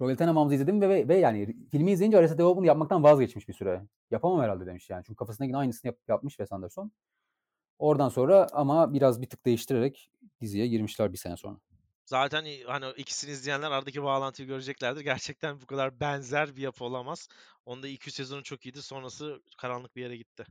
[0.00, 3.82] Royal Tenenbaums'u izledim ve, ve, ve yani filmi izleyince Arrested Development'ı yapmaktan vazgeçmiş bir süre.
[4.10, 5.02] Yapamam herhalde demiş yani.
[5.06, 6.92] Çünkü kafasındaki aynısını yap, yapmış Wes Anderson.
[7.78, 10.10] Oradan sonra ama biraz bir tık değiştirerek
[10.40, 11.58] diziye girmişler bir sene sonra.
[12.06, 15.00] Zaten hani ikisini izleyenler aradaki bağlantıyı göreceklerdir.
[15.00, 17.28] Gerçekten bu kadar benzer bir yapı olamaz.
[17.64, 18.82] Onda ilk üç sezonu çok iyiydi.
[18.82, 20.44] Sonrası karanlık bir yere gitti.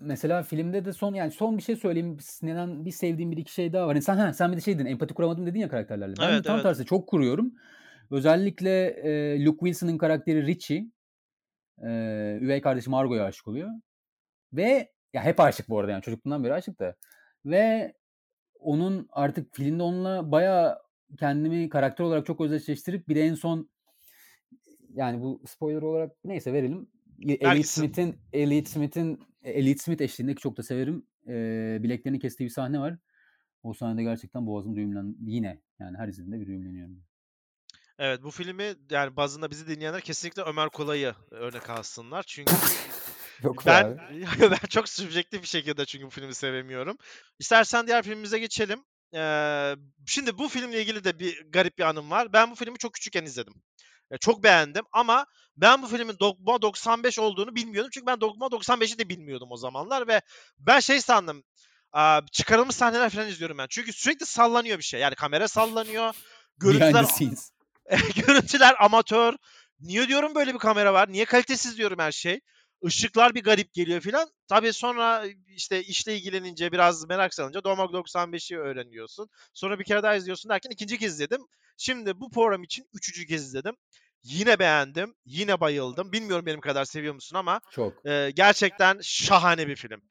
[0.00, 2.18] Mesela filmde de son yani son bir şey söyleyeyim.
[2.42, 3.94] Neden bir sevdiğim bir iki şey daha var.
[3.94, 4.86] Yani sen ha, sen bir de şey dedin.
[4.86, 6.14] Empati kuramadım dedin ya karakterlerle.
[6.20, 6.62] Ben Evet, tam evet.
[6.62, 7.52] tersi çok kuruyorum.
[8.10, 10.86] Özellikle e, Luke Wilson'ın karakteri Richie
[11.82, 11.88] e,
[12.40, 13.70] üvey kardeşi Margot'a aşık oluyor.
[14.52, 16.94] Ve ya hep aşık bu arada yani çocukluğundan beri aşık da.
[17.44, 17.92] Ve
[18.60, 20.82] onun artık filmde onunla baya
[21.18, 23.68] kendimi karakter olarak çok özdeşleştirip bir de en son
[24.94, 26.88] yani bu spoiler olarak neyse verelim.
[27.28, 31.06] Elliot Smith'in Elliot Smith'in Elliot Smith eşliğinde ki çok da severim.
[31.28, 32.98] E, bileklerini kestiği bir sahne var.
[33.62, 37.02] O sahnede gerçekten boğazım düğümlen yine yani her izlediğimde bir düğümleniyorum.
[37.98, 42.24] Evet bu filmi yani bazında bizi dinleyenler kesinlikle Ömer Kolay'ı örnek alsınlar.
[42.26, 42.52] Çünkü
[43.42, 43.98] Yok be ben
[44.50, 46.96] ben çok subjektif bir şekilde çünkü bu filmi sevemiyorum.
[47.38, 48.84] İstersen diğer filmimize geçelim.
[49.14, 49.74] Ee,
[50.06, 52.32] şimdi bu filmle ilgili de bir garip bir anım var.
[52.32, 53.54] Ben bu filmi çok küçükken izledim.
[54.10, 55.26] E, çok beğendim ama
[55.56, 57.90] ben bu filmin Dogma 95 olduğunu bilmiyordum.
[57.94, 60.20] Çünkü ben Dogma 95'i de bilmiyordum o zamanlar ve
[60.58, 61.44] ben şey sandım.
[62.32, 63.66] çıkarılmış sahneler falan izliyorum ben.
[63.70, 65.00] Çünkü sürekli sallanıyor bir şey.
[65.00, 66.14] Yani kamera sallanıyor.
[66.58, 67.06] Görüntüler
[68.26, 69.34] görüntüler amatör.
[69.80, 71.12] Niye diyorum böyle bir kamera var?
[71.12, 72.40] Niye kalitesiz diyorum her şey?
[72.82, 74.28] Işıklar bir garip geliyor filan.
[74.48, 79.28] Tabii sonra işte işle ilgilenince biraz merak salınca Domog 95'i öğreniyorsun.
[79.54, 81.40] Sonra bir kere daha izliyorsun derken ikinci kez izledim.
[81.76, 83.76] Şimdi bu program için üçüncü kez izledim.
[84.22, 85.14] Yine beğendim.
[85.24, 86.12] Yine bayıldım.
[86.12, 88.06] Bilmiyorum benim kadar seviyor musun ama Çok.
[88.06, 90.02] e, gerçekten şahane bir film.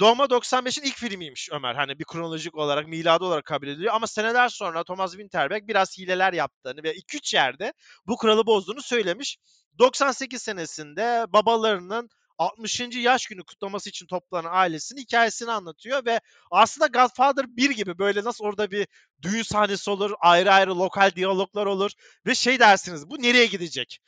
[0.00, 1.74] Doğma 95'in ilk filmiymiş Ömer.
[1.74, 3.94] Hani bir kronolojik olarak, miladı olarak kabul ediliyor.
[3.94, 7.72] Ama seneler sonra Thomas Winterberg biraz hileler yaptığını ve 2-3 yerde
[8.06, 9.38] bu kuralı bozduğunu söylemiş.
[9.78, 12.80] 98 senesinde babalarının 60.
[12.96, 16.20] yaş günü kutlaması için toplanan ailesinin hikayesini anlatıyor ve
[16.50, 18.86] aslında Godfather 1 gibi böyle nasıl orada bir
[19.22, 21.90] düğün sahnesi olur, ayrı ayrı lokal diyaloglar olur
[22.26, 24.00] ve şey dersiniz bu nereye gidecek?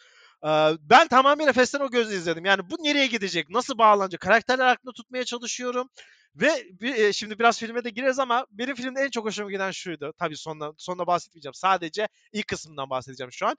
[0.80, 2.44] Ben tamamen Efes'ten o gözle izledim.
[2.44, 3.50] Yani bu nereye gidecek?
[3.50, 4.20] Nasıl bağlanacak?
[4.20, 5.88] Karakterler aklında tutmaya çalışıyorum.
[6.34, 10.12] Ve bir, şimdi biraz filme de gireriz ama benim filmde en çok hoşuma giden şuydu.
[10.18, 11.54] Tabii sonunda, sonunda bahsetmeyeceğim.
[11.54, 13.56] Sadece ilk kısmından bahsedeceğim şu an.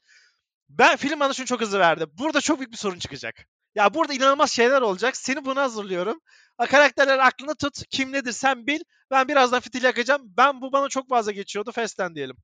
[0.69, 2.05] Ben film bana şunu çok hızlı verdi.
[2.13, 3.35] Burada çok büyük bir sorun çıkacak.
[3.75, 5.17] Ya burada inanılmaz şeyler olacak.
[5.17, 6.19] Seni buna hazırlıyorum.
[6.57, 7.87] Ha, Karakterleri aklında tut.
[7.89, 8.79] Kim nedir sen bil.
[9.11, 10.21] Ben birazdan fitil yakacağım.
[10.37, 11.71] Ben bu bana çok fazla geçiyordu.
[11.71, 12.37] Festen diyelim.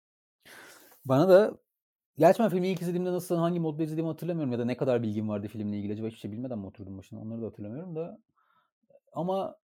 [1.06, 1.54] Bana da
[2.18, 5.30] Gerçi ben filmi ilk izlediğimde nasıl hangi modda izlediğimi hatırlamıyorum ya da ne kadar bilgim
[5.30, 8.20] vardı filmle ilgili acaba hiçbir şey bilmeden mi oturdum başına onları da hatırlamıyorum da
[9.14, 9.56] ama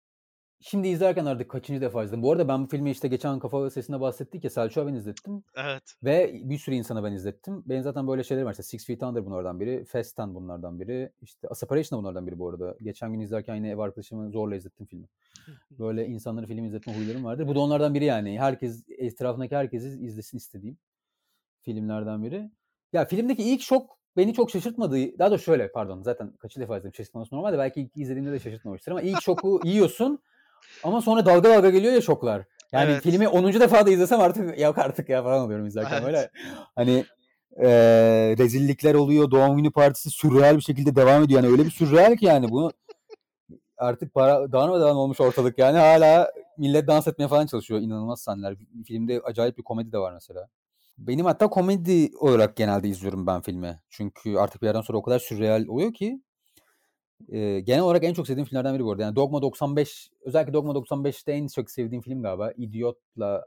[0.60, 2.22] şimdi izlerken artık kaçıncı defa izledim.
[2.22, 5.82] Bu arada ben bu filmi işte geçen kafa sesinde bahsettik ya Selçuk'a ben izlettim Evet.
[6.04, 7.62] ve bir sürü insana ben izlettim.
[7.66, 11.12] Benim zaten böyle şeylerim var işte Six Feet Under bunlardan biri, Fast Ten bunlardan biri,
[11.22, 12.76] işte A Separation da bunlardan biri bu arada.
[12.82, 15.06] Geçen gün izlerken yine ev arkadaşımı zorla izlettim filmi.
[15.78, 17.48] Böyle insanları film izletme huylarım vardır.
[17.48, 18.40] Bu da onlardan biri yani.
[18.40, 20.78] Herkes, etrafındaki herkesi izlesin istediğim
[21.72, 22.50] filmlerden biri.
[22.92, 25.18] Ya filmdeki ilk şok beni çok şaşırtmadı.
[25.18, 28.38] Daha da şöyle pardon zaten kaçı defa izledim şaşırtmaması normal de belki ilk izlediğimde de
[28.38, 30.18] şaşırtmamıştır ama ilk şoku yiyorsun
[30.82, 32.42] ama sonra dalga dalga geliyor ya şoklar.
[32.72, 33.02] Yani Evet.
[33.02, 33.60] filmi 10.
[33.60, 36.04] defa da izlesem artık yok artık ya falan oluyorum izlerken Evet.
[36.06, 36.30] böyle.
[36.76, 37.04] Hani
[37.56, 39.30] eee, rezillikler oluyor.
[39.30, 41.42] Doğum günü partisi sürreal bir şekilde devam ediyor.
[41.42, 42.72] Yani öyle bir sürreal ki yani bunu
[43.76, 47.80] artık para darmadağın olmuş ortalık yani hala millet dans etmeye falan çalışıyor.
[47.80, 48.56] İnanılmaz sahneler.
[48.86, 50.48] Filmde acayip bir komedi de var mesela.
[50.98, 53.80] Benim hatta komedi olarak genelde izliyorum ben filmi.
[53.88, 56.22] Çünkü artık bir yerden sonra o kadar sürreal oluyor ki
[57.28, 59.02] e, genel olarak en çok sevdiğim filmlerden biri bu arada.
[59.02, 63.46] Yani Dogma 95 özellikle Dogma 95'te en çok sevdiğim film galiba Idiot'la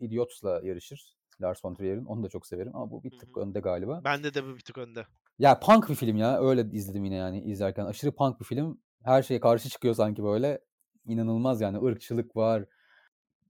[0.00, 1.16] Idiots'la yarışır.
[1.40, 2.04] Lars von Trier'in.
[2.04, 3.40] Onu da çok severim ama bu bir tık hı.
[3.40, 4.00] önde galiba.
[4.04, 5.06] Bende de bu bir tık önde.
[5.38, 6.40] Ya punk bir film ya.
[6.40, 7.84] Öyle izledim yine yani izlerken.
[7.84, 8.80] Aşırı punk bir film.
[9.04, 10.60] Her şeye karşı çıkıyor sanki böyle.
[11.06, 11.78] İnanılmaz yani.
[11.86, 12.64] ırkçılık var.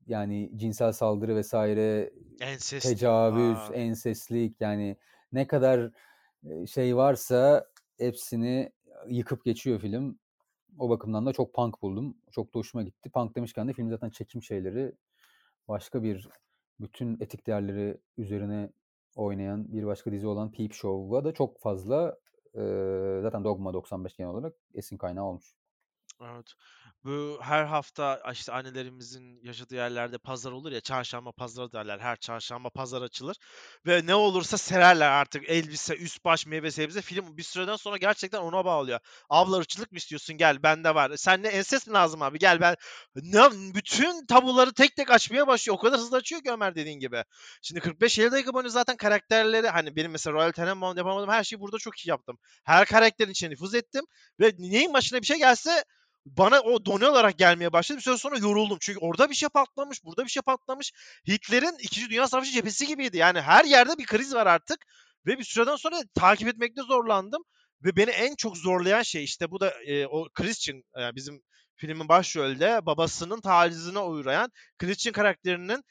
[0.07, 2.87] Yani cinsel saldırı vesaire Ensest.
[2.89, 3.75] tecavüz, Aa.
[3.75, 4.97] enseslik yani
[5.33, 5.91] ne kadar
[6.67, 7.67] şey varsa
[7.99, 8.73] hepsini
[9.09, 10.19] yıkıp geçiyor film.
[10.79, 12.17] O bakımdan da çok punk buldum.
[12.31, 13.11] Çok da hoşuma gitti.
[13.11, 14.93] Punk demişken de film zaten çekim şeyleri
[15.69, 16.29] başka bir
[16.81, 18.71] bütün etik değerleri üzerine
[19.17, 22.19] oynayan bir başka dizi olan Peep Show'a da çok fazla
[22.55, 22.61] e,
[23.23, 25.55] zaten Dogma 95 genel olarak esin kaynağı olmuş.
[26.31, 26.47] Evet.
[27.05, 31.99] Bu her hafta işte annelerimizin yaşadığı yerlerde pazar olur ya çarşamba pazarı derler.
[31.99, 33.37] Her çarşamba pazar açılır.
[33.87, 37.03] Ve ne olursa sererler artık elbise, üst baş, meyve sebze.
[37.03, 39.01] Film bir süreden sonra gerçekten ona bağlıyor.
[39.31, 40.37] Abla ırkçılık mı istiyorsun?
[40.37, 41.13] Gel bende var.
[41.17, 42.39] Sen ne enses mi lazım abi?
[42.39, 42.77] Gel ben.
[43.17, 45.77] Ne, bütün tabuları tek tek açmaya başlıyor.
[45.79, 47.25] O kadar hızlı açıyor ki Ömer dediğin gibi.
[47.63, 51.79] Şimdi 45-50 dakika boyunca zaten karakterleri hani benim mesela Royal Tenenbaum yapamadığım her şeyi burada
[51.79, 52.39] çok iyi yaptım.
[52.65, 54.05] Her karakterin içine nüfuz ettim.
[54.41, 55.85] Ve neyin başına bir şey gelse
[56.27, 57.99] bana o done olarak gelmeye başladı.
[57.99, 58.79] Bir süre sonra yoruldum.
[58.81, 60.93] Çünkü orada bir şey patlamış, burada bir şey patlamış.
[61.29, 62.11] Hitler'in 2.
[62.11, 63.17] Dünya Savaşı cephesi gibiydi.
[63.17, 64.79] Yani her yerde bir kriz var artık.
[65.27, 67.43] Ve bir süreden sonra takip etmekte zorlandım.
[67.85, 71.43] Ve beni en çok zorlayan şey işte bu da e, o Christian yani bizim
[71.77, 75.83] filmin başrolde babasının tacizine uğrayan Christian karakterinin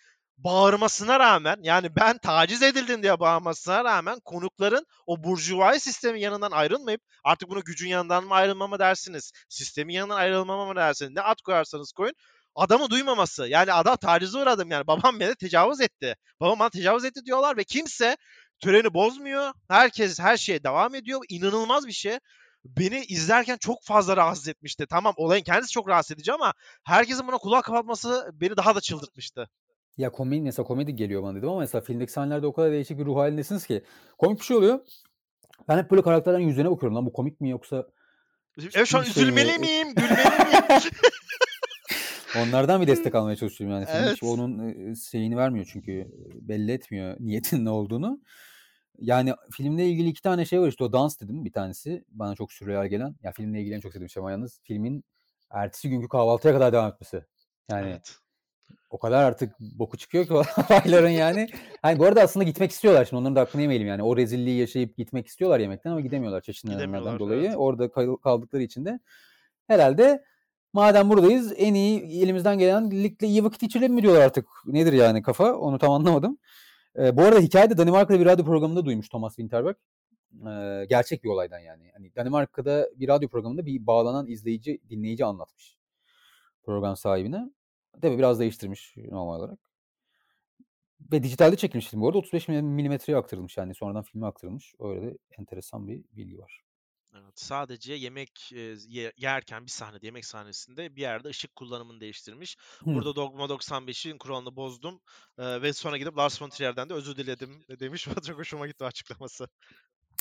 [0.43, 7.01] bağırmasına rağmen yani ben taciz edildim diye bağırmasına rağmen konukların o burjuvayi sistemin yanından ayrılmayıp
[7.23, 11.91] artık bunu gücün yanından mı ayrılmama dersiniz, sistemin yanından ayrılmama mı dersiniz, ne at koyarsanız
[11.91, 12.15] koyun
[12.55, 13.47] adamı duymaması.
[13.47, 16.15] Yani adam tacize uğradım yani babam beni tecavüz etti.
[16.39, 18.17] Babam bana tecavüz etti diyorlar ve kimse
[18.59, 19.53] töreni bozmuyor.
[19.69, 21.21] Herkes her şeye devam ediyor.
[21.29, 22.19] İnanılmaz bir şey.
[22.65, 24.85] Beni izlerken çok fazla rahatsız etmişti.
[24.89, 29.49] Tamam olayın kendisi çok rahatsız edici ama herkesin buna kulak kapatması beni daha da çıldırtmıştı.
[29.97, 33.05] Ya komedi mesela komedi geliyor bana dedim ama mesela filmdeki sahnelerde o kadar değişik bir
[33.05, 33.83] ruh halindesiniz ki.
[34.17, 34.79] Komik bir şey oluyor.
[35.67, 37.87] Ben hep böyle karakterlerin yüzüne bakıyorum lan bu komik mi yoksa
[38.57, 39.59] Evet şu an şey üzülmeli mi?
[39.59, 40.81] miyim, gülmeli miyim?
[42.37, 43.85] onlardan bir destek almaya çalışıyorum yani.
[43.85, 44.23] Film hiç Evet.
[44.23, 46.07] onun e, şeyini vermiyor çünkü
[46.41, 48.21] belli etmiyor niyetin ne olduğunu.
[48.99, 52.53] Yani filmle ilgili iki tane şey var işte o dans dedim bir tanesi bana çok
[52.53, 53.15] sürreal gelen.
[53.23, 55.03] Ya filmle ilgili en çok sevdiğim şey ama yalnız filmin
[55.49, 57.23] ertesi günkü kahvaltıya kadar devam etmesi.
[57.69, 58.15] Yani Evet.
[58.89, 61.47] O kadar artık boku çıkıyor ki olayların yani.
[61.82, 64.03] Hani bu arada aslında gitmek istiyorlar şimdi onların da hakkını yemeyelim yani.
[64.03, 67.41] O rezilliği yaşayıp gitmek istiyorlar yemekten ama gidemiyorlar çeşitli nedenlerden dolayı.
[67.41, 67.53] evet.
[67.57, 68.99] Orada kal- kaldıkları için de
[69.67, 70.24] herhalde
[70.74, 74.47] madem buradayız en iyi elimizden gelen ligle iyi vakit geçirelim mi diyorlar artık.
[74.65, 76.38] Nedir yani kafa onu tam anlamadım.
[76.99, 79.76] Ee, bu arada hikayede Danimarka'da bir radyo programında duymuş Thomas Winterberg.
[80.47, 81.91] Ee, gerçek bir olaydan yani.
[81.93, 85.78] Hani Danimarka'da bir radyo programında bir bağlanan izleyici, dinleyici anlatmış
[86.63, 87.49] program sahibine.
[88.01, 89.59] Tabii biraz değiştirmiş normal olarak.
[91.11, 94.73] Ve dijitalde çekilmiş film bu arada 35 milimetreye aktarılmış yani sonradan filme aktarılmış.
[94.79, 96.61] Öyle de enteresan bir bilgi var.
[97.15, 102.57] Evet, sadece yemek e, ye- yerken bir sahnede yemek sahnesinde bir yerde ışık kullanımını değiştirmiş.
[102.79, 102.85] Hı.
[102.85, 105.01] Burada Dogma 95'in kuralını bozdum
[105.37, 108.03] e, ve sonra gidip Lars von Trier'den de özür diledim demiş.
[108.27, 109.47] Çok hoşuma gitti açıklaması.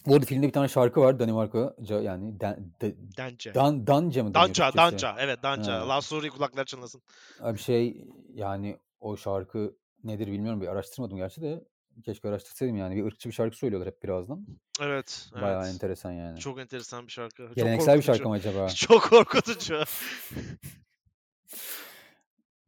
[0.06, 3.54] Bu arada filmde bir tane şarkı var Danimarkaca yani Dan, da- Dence.
[3.54, 4.72] Dan, Danca mı Danca?
[4.76, 5.16] Danca.
[5.18, 5.84] Evet, Danca.
[6.12, 7.02] Ulrich kulakları çınlasın.
[7.40, 11.64] Abi şey yani o şarkı nedir bilmiyorum bir araştırmadım gerçi de
[12.04, 14.46] keşke araştırsaydım yani bir ırkçı bir şarkı söylüyorlar hep birazdan.
[14.80, 15.74] Evet, Bayağı evet.
[15.74, 16.40] enteresan yani.
[16.40, 17.52] Çok enteresan bir şarkı.
[17.54, 18.68] Geleneksel bir şarkı mı acaba?
[18.74, 19.84] Çok korkutucu.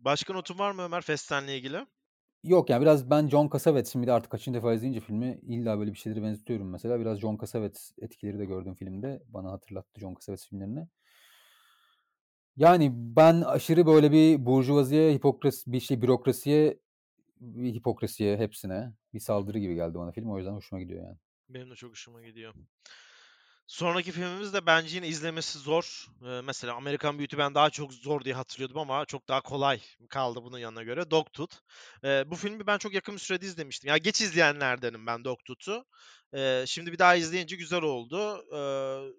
[0.01, 1.87] Başka notun var mı Ömer Festen'le ilgili?
[2.45, 5.99] Yok yani biraz ben John Cassavetes şimdi artık kaçıncı defa izleyince filmi illa böyle bir
[5.99, 7.01] şeyleri benzetiyorum mesela.
[7.01, 9.23] Biraz John Cassavetes etkileri de gördüm filmde.
[9.29, 10.89] Bana hatırlattı John Cassavetes filmlerini.
[12.57, 16.79] Yani ben aşırı böyle bir burjuvaziye, hipokrasi, bir şey bürokrasiye,
[17.41, 20.31] bir hipokrasiye hepsine bir saldırı gibi geldi bana film.
[20.31, 21.19] O yüzden hoşuma gidiyor yani.
[21.49, 22.55] Benim de çok hoşuma gidiyor.
[23.67, 26.07] Sonraki filmimiz de bence yine izlemesi zor.
[26.27, 30.41] Ee, mesela Amerikan Beauty ben daha çok zor diye hatırlıyordum ama çok daha kolay kaldı
[30.43, 31.11] bunun yanına göre.
[31.11, 31.57] Dogtooth.
[32.05, 33.89] Ee, bu filmi ben çok yakın bir sürede izlemiştim.
[33.89, 35.85] Ya geç izleyenlerdenim ben Dogtooth'u.
[36.35, 38.45] Ee, şimdi bir daha izleyince güzel oldu.
[38.55, 39.13] Ee,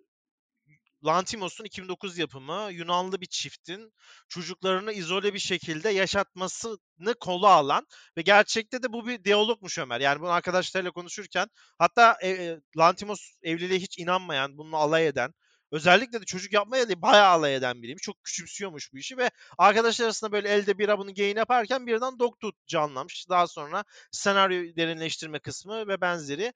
[1.05, 3.93] Lantimos'un 2009 yapımı Yunanlı bir çiftin
[4.29, 7.87] çocuklarını izole bir şekilde yaşatmasını kolu alan
[8.17, 9.99] ve gerçekte de bu bir diyalogmuş Ömer.
[10.01, 11.47] Yani bunu arkadaşlarıyla konuşurken
[11.77, 15.33] hatta e, e, Lantimos evliliğe hiç inanmayan, bununla alay eden,
[15.71, 18.03] özellikle de çocuk yapmaya da bayağı alay eden biriymiş.
[18.03, 22.57] Çok küçümsüyormuş bu işi ve arkadaşlar arasında böyle elde bira bunu gain yaparken birden Dogtooth
[22.67, 23.29] canlanmış.
[23.29, 26.53] Daha sonra senaryo derinleştirme kısmı ve benzeri.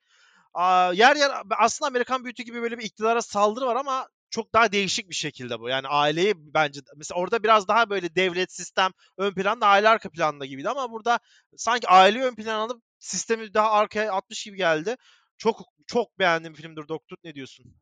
[0.54, 4.72] Aa, yer yer aslında Amerikan Beauty gibi böyle bir iktidara saldırı var ama çok daha
[4.72, 5.68] değişik bir şekilde bu.
[5.68, 10.46] Yani aileyi bence mesela orada biraz daha böyle devlet sistem ön planda aile arka planda
[10.46, 11.18] gibiydi ama burada
[11.56, 14.96] sanki aileyi ön plana alıp sistemi daha arkaya atmış gibi geldi.
[15.38, 17.16] Çok çok beğendiğim filmdir Doktor.
[17.24, 17.74] Ne diyorsun?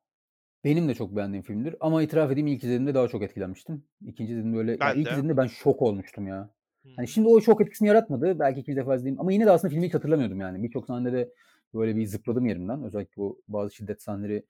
[0.65, 3.85] Benim de çok beğendiğim filmdir ama itiraf edeyim ilk izlediğimde daha çok etkilenmiştim.
[4.07, 5.11] İkinci izlediğimde öyle Ben ya ilk de.
[5.11, 6.51] izlediğimde ben şok olmuştum ya.
[6.83, 8.39] Hı Hani şimdi o şok etkisini yaratmadı.
[8.39, 10.63] Belki ikinci defa izleyeyim ama yine de aslında filmi hiç hatırlamıyordum yani.
[10.63, 11.33] Birçok sahnede
[11.75, 12.83] böyle bir zıpladım yerimden.
[12.83, 14.43] Özellikle bu bazı şiddet sahneleri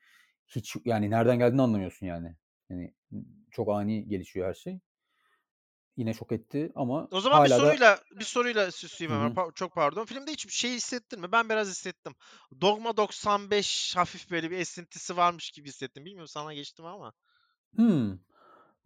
[0.49, 2.37] hiç yani nereden geldiğini anlamıyorsun yani.
[2.71, 2.95] Yani
[3.51, 4.81] çok ani gelişiyor her şey.
[5.97, 9.35] Yine şok etti ama O zaman bir hala da soruyla bir soruyla süsleyeyim hemen.
[9.35, 10.05] Pa- çok pardon.
[10.05, 11.33] Filmde hiçbir şey hissettin mi?
[11.33, 12.15] Ben biraz hissettim.
[12.61, 16.05] Dogma 95 hafif böyle bir esintisi varmış gibi hissettim.
[16.05, 17.13] Bilmiyorum sana geçti mi ama.
[17.77, 18.19] Hmm.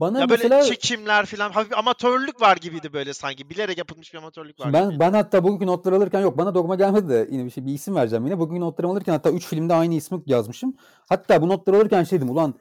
[0.01, 3.51] Bana Ya böyle mesela çekimler falan hafif amatörlük var gibiydi böyle sanki.
[3.51, 5.01] Bilerek yapılmış bir amatörlük var ben gibiydi.
[5.01, 7.95] ben hatta bugünkü notları alırken yok bana dogma gelmedi de yine bir şey bir isim
[7.95, 8.39] vereceğim yine.
[8.39, 10.75] Bugünkü notlarımı alırken hatta 3 filmde aynı ismi yazmışım.
[11.09, 12.55] Hatta bu notları alırken şey dedim ulan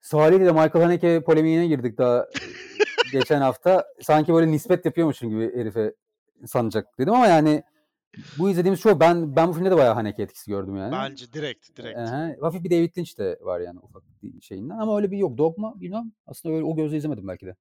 [0.00, 2.26] Salih ile Michael Haneke polemiğine girdik daha
[3.12, 3.84] geçen hafta.
[4.02, 5.94] Sanki böyle nispet yapıyormuşum gibi herife
[6.46, 7.62] sanacak dedim ama yani
[8.38, 10.92] bu izlediğimiz show ben ben bu filmde de bayağı Haneke etkisi gördüm yani.
[10.92, 11.98] Bence direkt direkt.
[11.98, 15.38] Ehe, hafif bir David Lynch de var yani ufak bir şeyinden ama öyle bir yok.
[15.38, 16.12] Dogma bilmem.
[16.26, 17.56] Aslında öyle o gözle izlemedim belki de.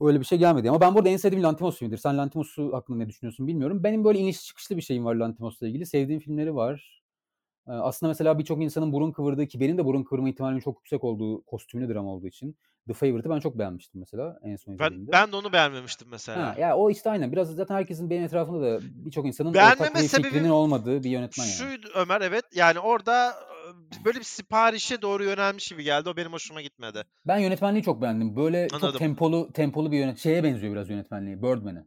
[0.00, 0.70] Öyle bir şey gelmedi.
[0.70, 1.98] Ama ben burada en sevdiğim Lantimos filmidir.
[1.98, 3.84] Sen Lantimos'u hakkında ne düşünüyorsun bilmiyorum.
[3.84, 5.86] Benim böyle iniş çıkışlı bir şeyim var Lantimos'la ilgili.
[5.86, 6.99] Sevdiğim filmleri var.
[7.66, 11.44] Aslında mesela birçok insanın burun kıvırdığı ki benim de burun kıvırma ihtimalimin çok yüksek olduğu
[11.44, 12.56] kostümlü dram olduğu için
[12.86, 15.12] The Favourite'ı ben çok beğenmiştim mesela en son Ben izlediğimde.
[15.12, 16.46] ben de onu beğenmemiştim mesela.
[16.56, 17.32] Ha, ya o işte aynen.
[17.32, 21.44] Biraz zaten herkesin benim etrafında da birçok insanın Beğenmeme ortak bir fikrinin olmadığı bir yönetmen
[21.44, 21.54] yani.
[21.54, 23.34] Şuydu Ömer evet yani orada
[24.04, 26.08] böyle bir siparişe doğru yönelmiş gibi geldi.
[26.08, 27.02] O benim hoşuma gitmedi.
[27.26, 28.36] Ben yönetmenliği çok beğendim.
[28.36, 28.98] Böyle çok Anladım.
[28.98, 31.42] tempolu tempolu bir yönet şeye benziyor biraz yönetmenliği.
[31.42, 31.84] Birdman'e.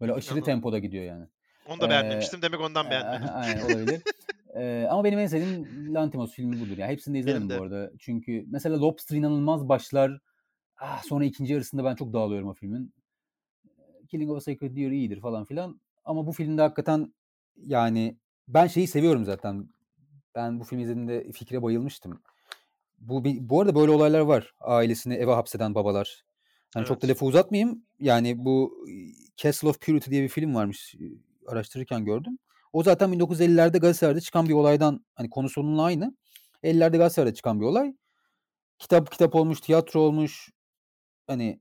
[0.00, 0.44] Böyle aşırı Anladım.
[0.46, 1.24] tempoda gidiyor yani.
[1.68, 2.42] Onu da Ee, beğenmemiştim.
[2.42, 3.28] Demek ondan beğenmedim.
[3.34, 4.02] Aynen olabilir.
[4.56, 6.78] Ee, ama benim en sevdiğim Lantimos filmi budur.
[6.78, 7.58] Yani hepsini de izlemedim de.
[7.58, 7.90] bu arada.
[7.98, 10.20] Çünkü mesela Lobster inanılmaz başlar.
[10.76, 12.94] Ah, sonra ikinci yarısında ben çok dağılıyorum o filmin.
[14.08, 15.80] Killing of a Sacred Deer iyidir falan filan.
[16.04, 17.14] Ama bu filmde hakikaten
[17.56, 18.16] yani
[18.48, 19.68] ben şeyi seviyorum zaten.
[20.34, 22.22] Ben bu filmi izlediğimde fikre bayılmıştım.
[22.98, 24.54] Bu bu arada böyle olaylar var.
[24.60, 26.24] Ailesini eve hapseden babalar.
[26.74, 27.16] Hani çok da Evet.
[27.16, 27.82] lafı uzatmayayım.
[28.00, 28.86] Yani bu
[29.36, 30.94] Castle of Purity diye bir film varmış.
[31.46, 32.38] Araştırırken gördüm.
[32.76, 36.16] O zaten 1950'lerde gazetelerde çıkan bir olaydan hani konusu onunla aynı.
[36.62, 37.94] 50'lerde gazetelerde çıkan bir olay.
[38.78, 40.50] Kitap kitap olmuş, tiyatro olmuş.
[41.26, 41.60] Hani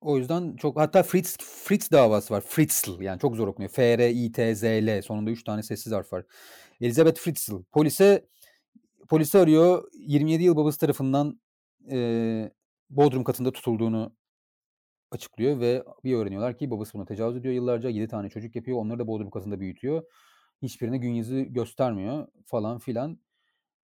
[0.00, 2.40] o yüzden çok hatta Fritz Fritz davası var.
[2.40, 3.70] Fritzl yani çok zor okunuyor.
[3.72, 6.24] F R I T Z L sonunda 3 tane sessiz harf var.
[6.80, 8.26] Elizabeth Fritzl polise
[9.08, 9.84] polisi arıyor.
[9.94, 11.40] 27 yıl babası tarafından
[11.88, 12.52] eee,
[12.90, 14.16] Bodrum katında tutulduğunu
[15.10, 17.88] açıklıyor ve bir öğreniyorlar ki babası buna tecavüz ediyor yıllarca.
[17.90, 18.78] 7 tane çocuk yapıyor.
[18.78, 20.02] Onları da Bodrum katında büyütüyor.
[20.62, 23.18] Hiçbirine gün yüzü göstermiyor falan filan.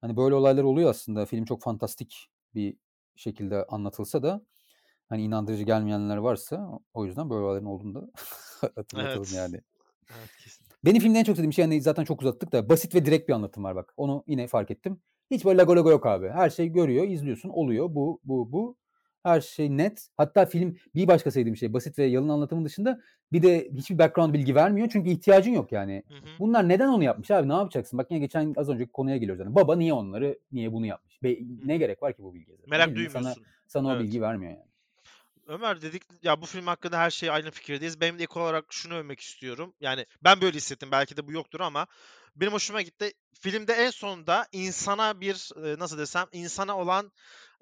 [0.00, 1.26] Hani böyle olaylar oluyor aslında.
[1.26, 2.76] Film çok fantastik bir
[3.16, 4.42] şekilde anlatılsa da
[5.08, 8.10] hani inandırıcı gelmeyenler varsa o yüzden böyle olayların olduğunu da
[8.60, 9.32] hatırlatalım Evet.
[9.32, 9.60] yani.
[10.10, 10.66] Evet kesin.
[10.84, 13.34] Benim filmde en çok sevdiğim şey hani zaten çok uzattık da basit ve direkt bir
[13.34, 13.94] anlatım var bak.
[13.96, 15.00] Onu yine fark ettim.
[15.30, 16.28] Hiç böyle lago lago yok abi.
[16.28, 17.94] Her şey görüyor, izliyorsun, oluyor.
[17.94, 18.76] Bu, bu, bu.
[19.22, 20.08] Her şey net.
[20.16, 23.00] Hatta film bir başka sevdiğim şey basit ve yalın anlatımın dışında
[23.32, 24.88] bir de hiçbir background bilgi vermiyor.
[24.92, 26.02] Çünkü ihtiyacın yok yani.
[26.08, 26.38] Hı hı.
[26.38, 27.48] Bunlar neden onu yapmış abi?
[27.48, 27.98] Ne yapacaksın?
[27.98, 29.40] Bak yine geçen az önceki konuya geliyoruz.
[29.40, 29.54] Yani.
[29.54, 31.22] Baba niye onları, niye bunu yapmış?
[31.22, 32.56] Be- ne gerek var ki bu bilgiye?
[32.66, 33.44] Merak sana, duymuyorsun.
[33.66, 34.02] sana o Evet.
[34.02, 34.72] bilgi vermiyor yani.
[35.46, 38.00] Ömer dedik ya bu film hakkında her şey aynı fikirdeyiz.
[38.00, 39.74] Benim de ek olarak şunu övmek istiyorum.
[39.80, 40.88] Yani ben böyle hissettim.
[40.92, 41.86] Belki de bu yoktur ama
[42.36, 43.12] benim hoşuma gitti.
[43.40, 47.12] Filmde en sonunda insana bir nasıl desem insana olan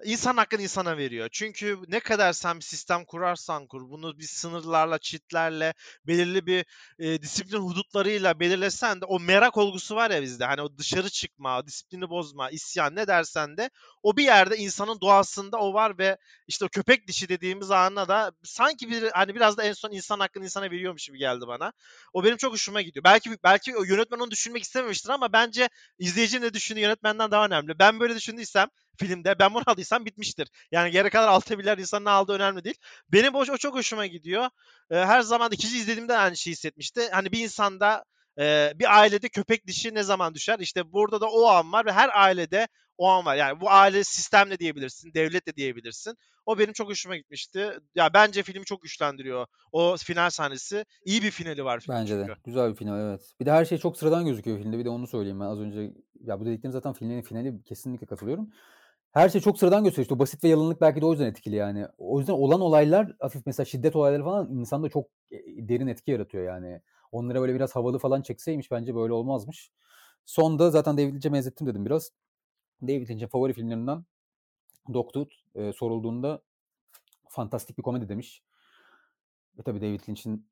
[0.03, 1.29] insan hakkını insana veriyor.
[1.31, 5.73] Çünkü ne kadar sen bir sistem kurarsan kur, bunu bir sınırlarla, çitlerle,
[6.07, 6.65] belirli bir
[6.99, 10.45] e, disiplin hudutlarıyla belirlesen de o merak olgusu var ya bizde.
[10.45, 13.69] Hani o dışarı çıkma, disiplini bozma, isyan ne dersen de
[14.03, 18.31] o bir yerde insanın doğasında o var ve işte o köpek dişi dediğimiz anına da
[18.43, 21.73] sanki bir hani biraz da en son insan hakkını insana veriyormuş gibi geldi bana.
[22.13, 23.03] O benim çok hoşuma gidiyor.
[23.03, 27.79] Belki belki o yönetmen onu düşünmek istememiştir ama bence izleyicinin ne düşündüğü yönetmenden daha önemli.
[27.79, 28.67] Ben böyle düşündüysem
[28.97, 30.47] filmde ben bunu aldıysam bitmiştir.
[30.71, 32.77] Yani geri kadar altı biler insanın ne aldığı önemli değil.
[33.09, 34.49] Benim o, o çok hoşuma gidiyor.
[34.91, 37.09] Ee, her zaman ikinci izlediğimde aynı şeyi hissetmişti.
[37.11, 38.03] Hani bir insanda
[38.39, 40.59] e, bir ailede köpek dişi ne zaman düşer?
[40.59, 42.67] İşte burada da o an var ve her ailede
[42.97, 43.35] o an var.
[43.35, 46.17] Yani bu aile sistemle diyebilirsin, devlet de diyebilirsin.
[46.45, 47.69] O benim çok hoşuma gitmişti.
[47.95, 49.45] Ya bence filmi çok güçlendiriyor.
[49.71, 52.25] O final sahnesi iyi bir finali var Bence de.
[52.27, 52.41] çünkü.
[52.45, 53.21] Güzel bir final evet.
[53.39, 54.77] Bir de her şey çok sıradan gözüküyor filmde.
[54.77, 55.93] Bir de onu söyleyeyim ben az önce.
[56.21, 58.49] Ya bu dediklerim zaten filmin finali kesinlikle katılıyorum.
[59.11, 60.05] Her şey çok sıradan gösteriyor.
[60.05, 61.87] İşte basit ve yalınlık belki de o yüzden etkili yani.
[61.97, 65.37] O yüzden olan olaylar hafif mesela şiddet olayları falan insanda çok e,
[65.69, 66.81] derin etki yaratıyor yani.
[67.11, 69.71] Onlara böyle biraz havalı falan çekseymiş bence böyle olmazmış.
[70.25, 72.11] Sonda zaten David Lynch'e benzettim dedim biraz.
[72.81, 74.05] David Lynch'in favori filmlerinden
[74.93, 76.41] Dogtooth e, sorulduğunda
[77.29, 78.43] fantastik bir komedi demiş.
[79.59, 80.49] Ve tabii David Lynch'in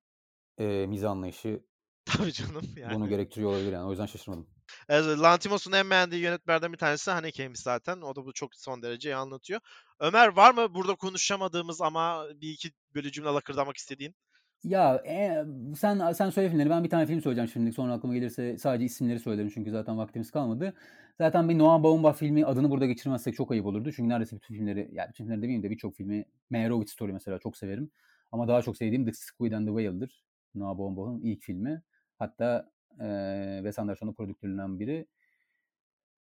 [0.57, 1.63] e, mizah anlayışı
[2.05, 2.95] Tabii canım yani.
[2.95, 3.87] bunu gerektiriyor olabilir yani.
[3.87, 4.47] O yüzden şaşırmadım.
[4.89, 8.01] Lantimos'un en beğendiği yönetmenlerden bir tanesi Haneke'ymiş zaten.
[8.01, 9.59] O da bu çok son derece iyi anlatıyor.
[9.99, 14.15] Ömer var mı burada konuşamadığımız ama bir iki böyle cümle lakırdamak istediğin?
[14.63, 15.45] Ya e,
[15.77, 16.69] sen sen söyle filmleri.
[16.69, 17.75] Ben bir tane film söyleyeceğim şimdilik.
[17.75, 20.73] Sonra aklıma gelirse sadece isimleri söylerim çünkü zaten vaktimiz kalmadı.
[21.17, 23.91] Zaten bir Noah Baumbach filmi adını burada geçirmezsek çok ayıp olurdu.
[23.91, 27.57] Çünkü neredeyse bütün filmleri, yani bütün filmleri demeyeyim de birçok filmi Meyerowitz Story mesela çok
[27.57, 27.91] severim.
[28.31, 30.23] Ama daha çok sevdiğim The Squid and the Whale'dır.
[30.55, 31.81] Noah Baumbach'ın ilk filmi.
[32.19, 35.07] Hatta e, Wes Anderson'un prodüktörlerinden biri.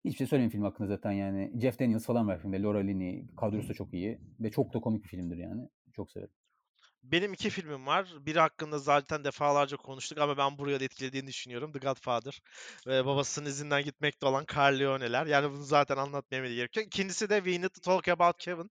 [0.04, 1.52] Hiçbir şey söyleyeyim film hakkında zaten yani.
[1.60, 2.62] Jeff Daniels falan var filmde.
[2.62, 3.26] Laura Linney.
[3.36, 4.20] Kadrosu da çok iyi.
[4.40, 5.68] Ve çok da komik bir filmdir yani.
[5.92, 6.32] Çok severim.
[7.02, 8.14] Benim iki filmim var.
[8.20, 11.72] Biri hakkında zaten defalarca konuştuk ama ben buraya da etkilediğini düşünüyorum.
[11.72, 12.40] The Godfather
[12.86, 15.26] ve babasının izinden gitmekte olan Corleone'ler.
[15.26, 16.86] Yani bunu zaten anlatmaya bile gerek yok.
[16.86, 18.70] İkincisi de We Need to Talk About Kevin.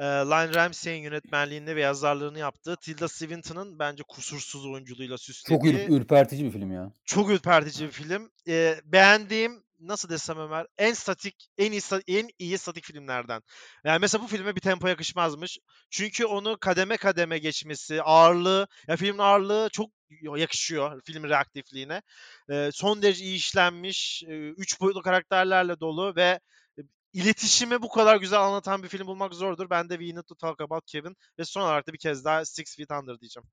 [0.00, 5.96] Ee, Line Ramsey'in yönetmenliğini ve yazarlığını yaptığı Tilda Swinton'ın bence kusursuz oyunculuğuyla Çok süslediği ür-
[5.96, 6.92] ürpertici bir film ya.
[7.04, 8.30] çok ürpertici bir film.
[8.48, 13.42] Ee, beğendiğim nasıl desem Ömer en statik en iyi en iyi statik filmlerden.
[13.84, 15.58] Yani mesela bu filme bir tempo yakışmazmış.
[15.90, 19.90] Çünkü onu kademe kademe geçmesi, ağırlığı, ya filmin ağırlığı çok
[20.36, 22.02] yakışıyor filmin reaktifliğine.
[22.50, 26.69] Ee, son derece iyi işlenmiş, e, üç boyutlu karakterlerle dolu ve e,
[27.12, 29.70] iletişimi bu kadar güzel anlatan bir film bulmak zordur.
[29.70, 32.44] Ben de We Need to Talk About Kevin ve son olarak da bir kez daha
[32.44, 33.48] Six Feet Under diyeceğim.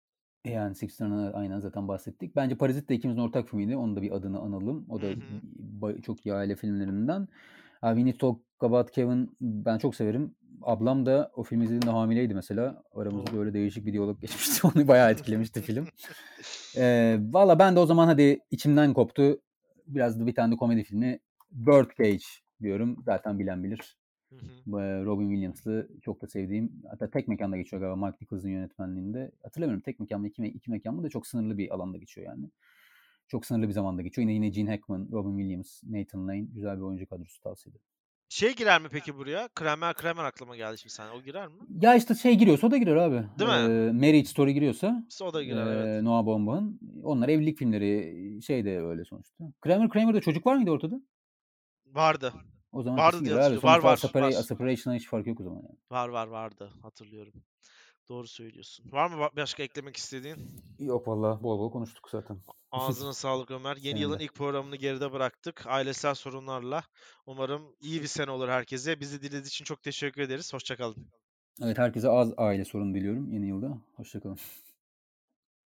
[0.46, 2.36] Yani Six Under'dan aynen zaten bahsettik.
[2.36, 3.78] Bence Parazit de ikimizin ortak filmiydi.
[3.78, 4.86] Onun da bir adını analım.
[4.90, 5.08] O da
[6.02, 7.28] çok iyi aile filmlerinden.
[7.82, 8.42] We Need to Talk
[8.72, 10.36] About Kevin ben çok severim.
[10.62, 12.84] Ablam da o filmi izlediğinde hamileydi mesela.
[12.96, 13.38] Aramızda Oo.
[13.38, 14.68] böyle değişik bir diyalog geçmişti.
[14.68, 15.88] Onu bayağı etkilemişti film.
[16.78, 19.42] Ee, Valla ben de o zaman hadi içimden koptu.
[19.88, 21.20] Biraz da bir tane de komedi filmi.
[21.52, 22.26] Birdcage
[22.62, 22.98] diyorum.
[23.06, 23.98] Zaten bilen bilir.
[24.30, 24.82] Hı hı.
[24.82, 26.72] E, Robin Williams'lı çok da sevdiğim.
[26.90, 29.32] Hatta tek mekanda geçiyor galiba Mike Nichols'ın yönetmenliğinde.
[29.44, 32.28] Hatırlamıyorum tek mekan mı iki, me- iki mekan mı da çok sınırlı bir alanda geçiyor
[32.28, 32.50] yani.
[33.28, 34.28] Çok sınırlı bir zamanda geçiyor.
[34.28, 36.42] Yine yine Gene Hackman, Robin Williams, Nathan Lane.
[36.42, 37.86] Güzel bir oyuncu kadrosu tavsiye ederim.
[38.30, 39.48] Şey girer mi peki buraya?
[39.48, 41.08] Kramer Kramer aklıma geldi şimdi sen.
[41.10, 41.54] O girer mi?
[41.82, 43.24] Ya işte şey giriyorsa o da girer abi.
[43.40, 43.74] Değil mi?
[43.74, 45.86] Ee, Marriage Story giriyorsa İşte o da girer evet.
[45.88, 46.80] ee, Noah Baumbach'ın.
[47.04, 49.44] Onlar evlilik filmleri şey de öyle sonuçta.
[49.62, 51.02] Kramer Kramer'da çocuk var mıydı ortada?
[51.94, 52.34] Vardı.
[52.72, 53.70] O zaman Vardı diye hatırlıyorum.
[53.70, 54.32] Var, var, Separa- var.
[54.32, 55.78] Separation'a hiç fark yok o zaman yani.
[55.92, 56.74] Var var vardı.
[56.82, 57.34] Hatırlıyorum.
[58.10, 58.92] Doğru söylüyorsun.
[58.92, 60.38] Var mı ba- başka eklemek istediğin?
[60.80, 62.38] Yok valla bol bol konuştuk zaten.
[62.72, 63.76] Ağzına sağlık Ömer.
[63.76, 64.24] Yeni Senin yılın de.
[64.24, 65.64] ilk programını geride bıraktık.
[65.68, 66.84] Ailesel sorunlarla.
[67.26, 69.00] Umarım iyi bir sene olur herkese.
[69.00, 70.54] Bizi dinlediğiniz için çok teşekkür ederiz.
[70.54, 71.08] Hoşçakalın.
[71.62, 73.78] Evet herkese az aile sorunu diliyorum yeni yılda.
[73.96, 74.38] Hoşçakalın.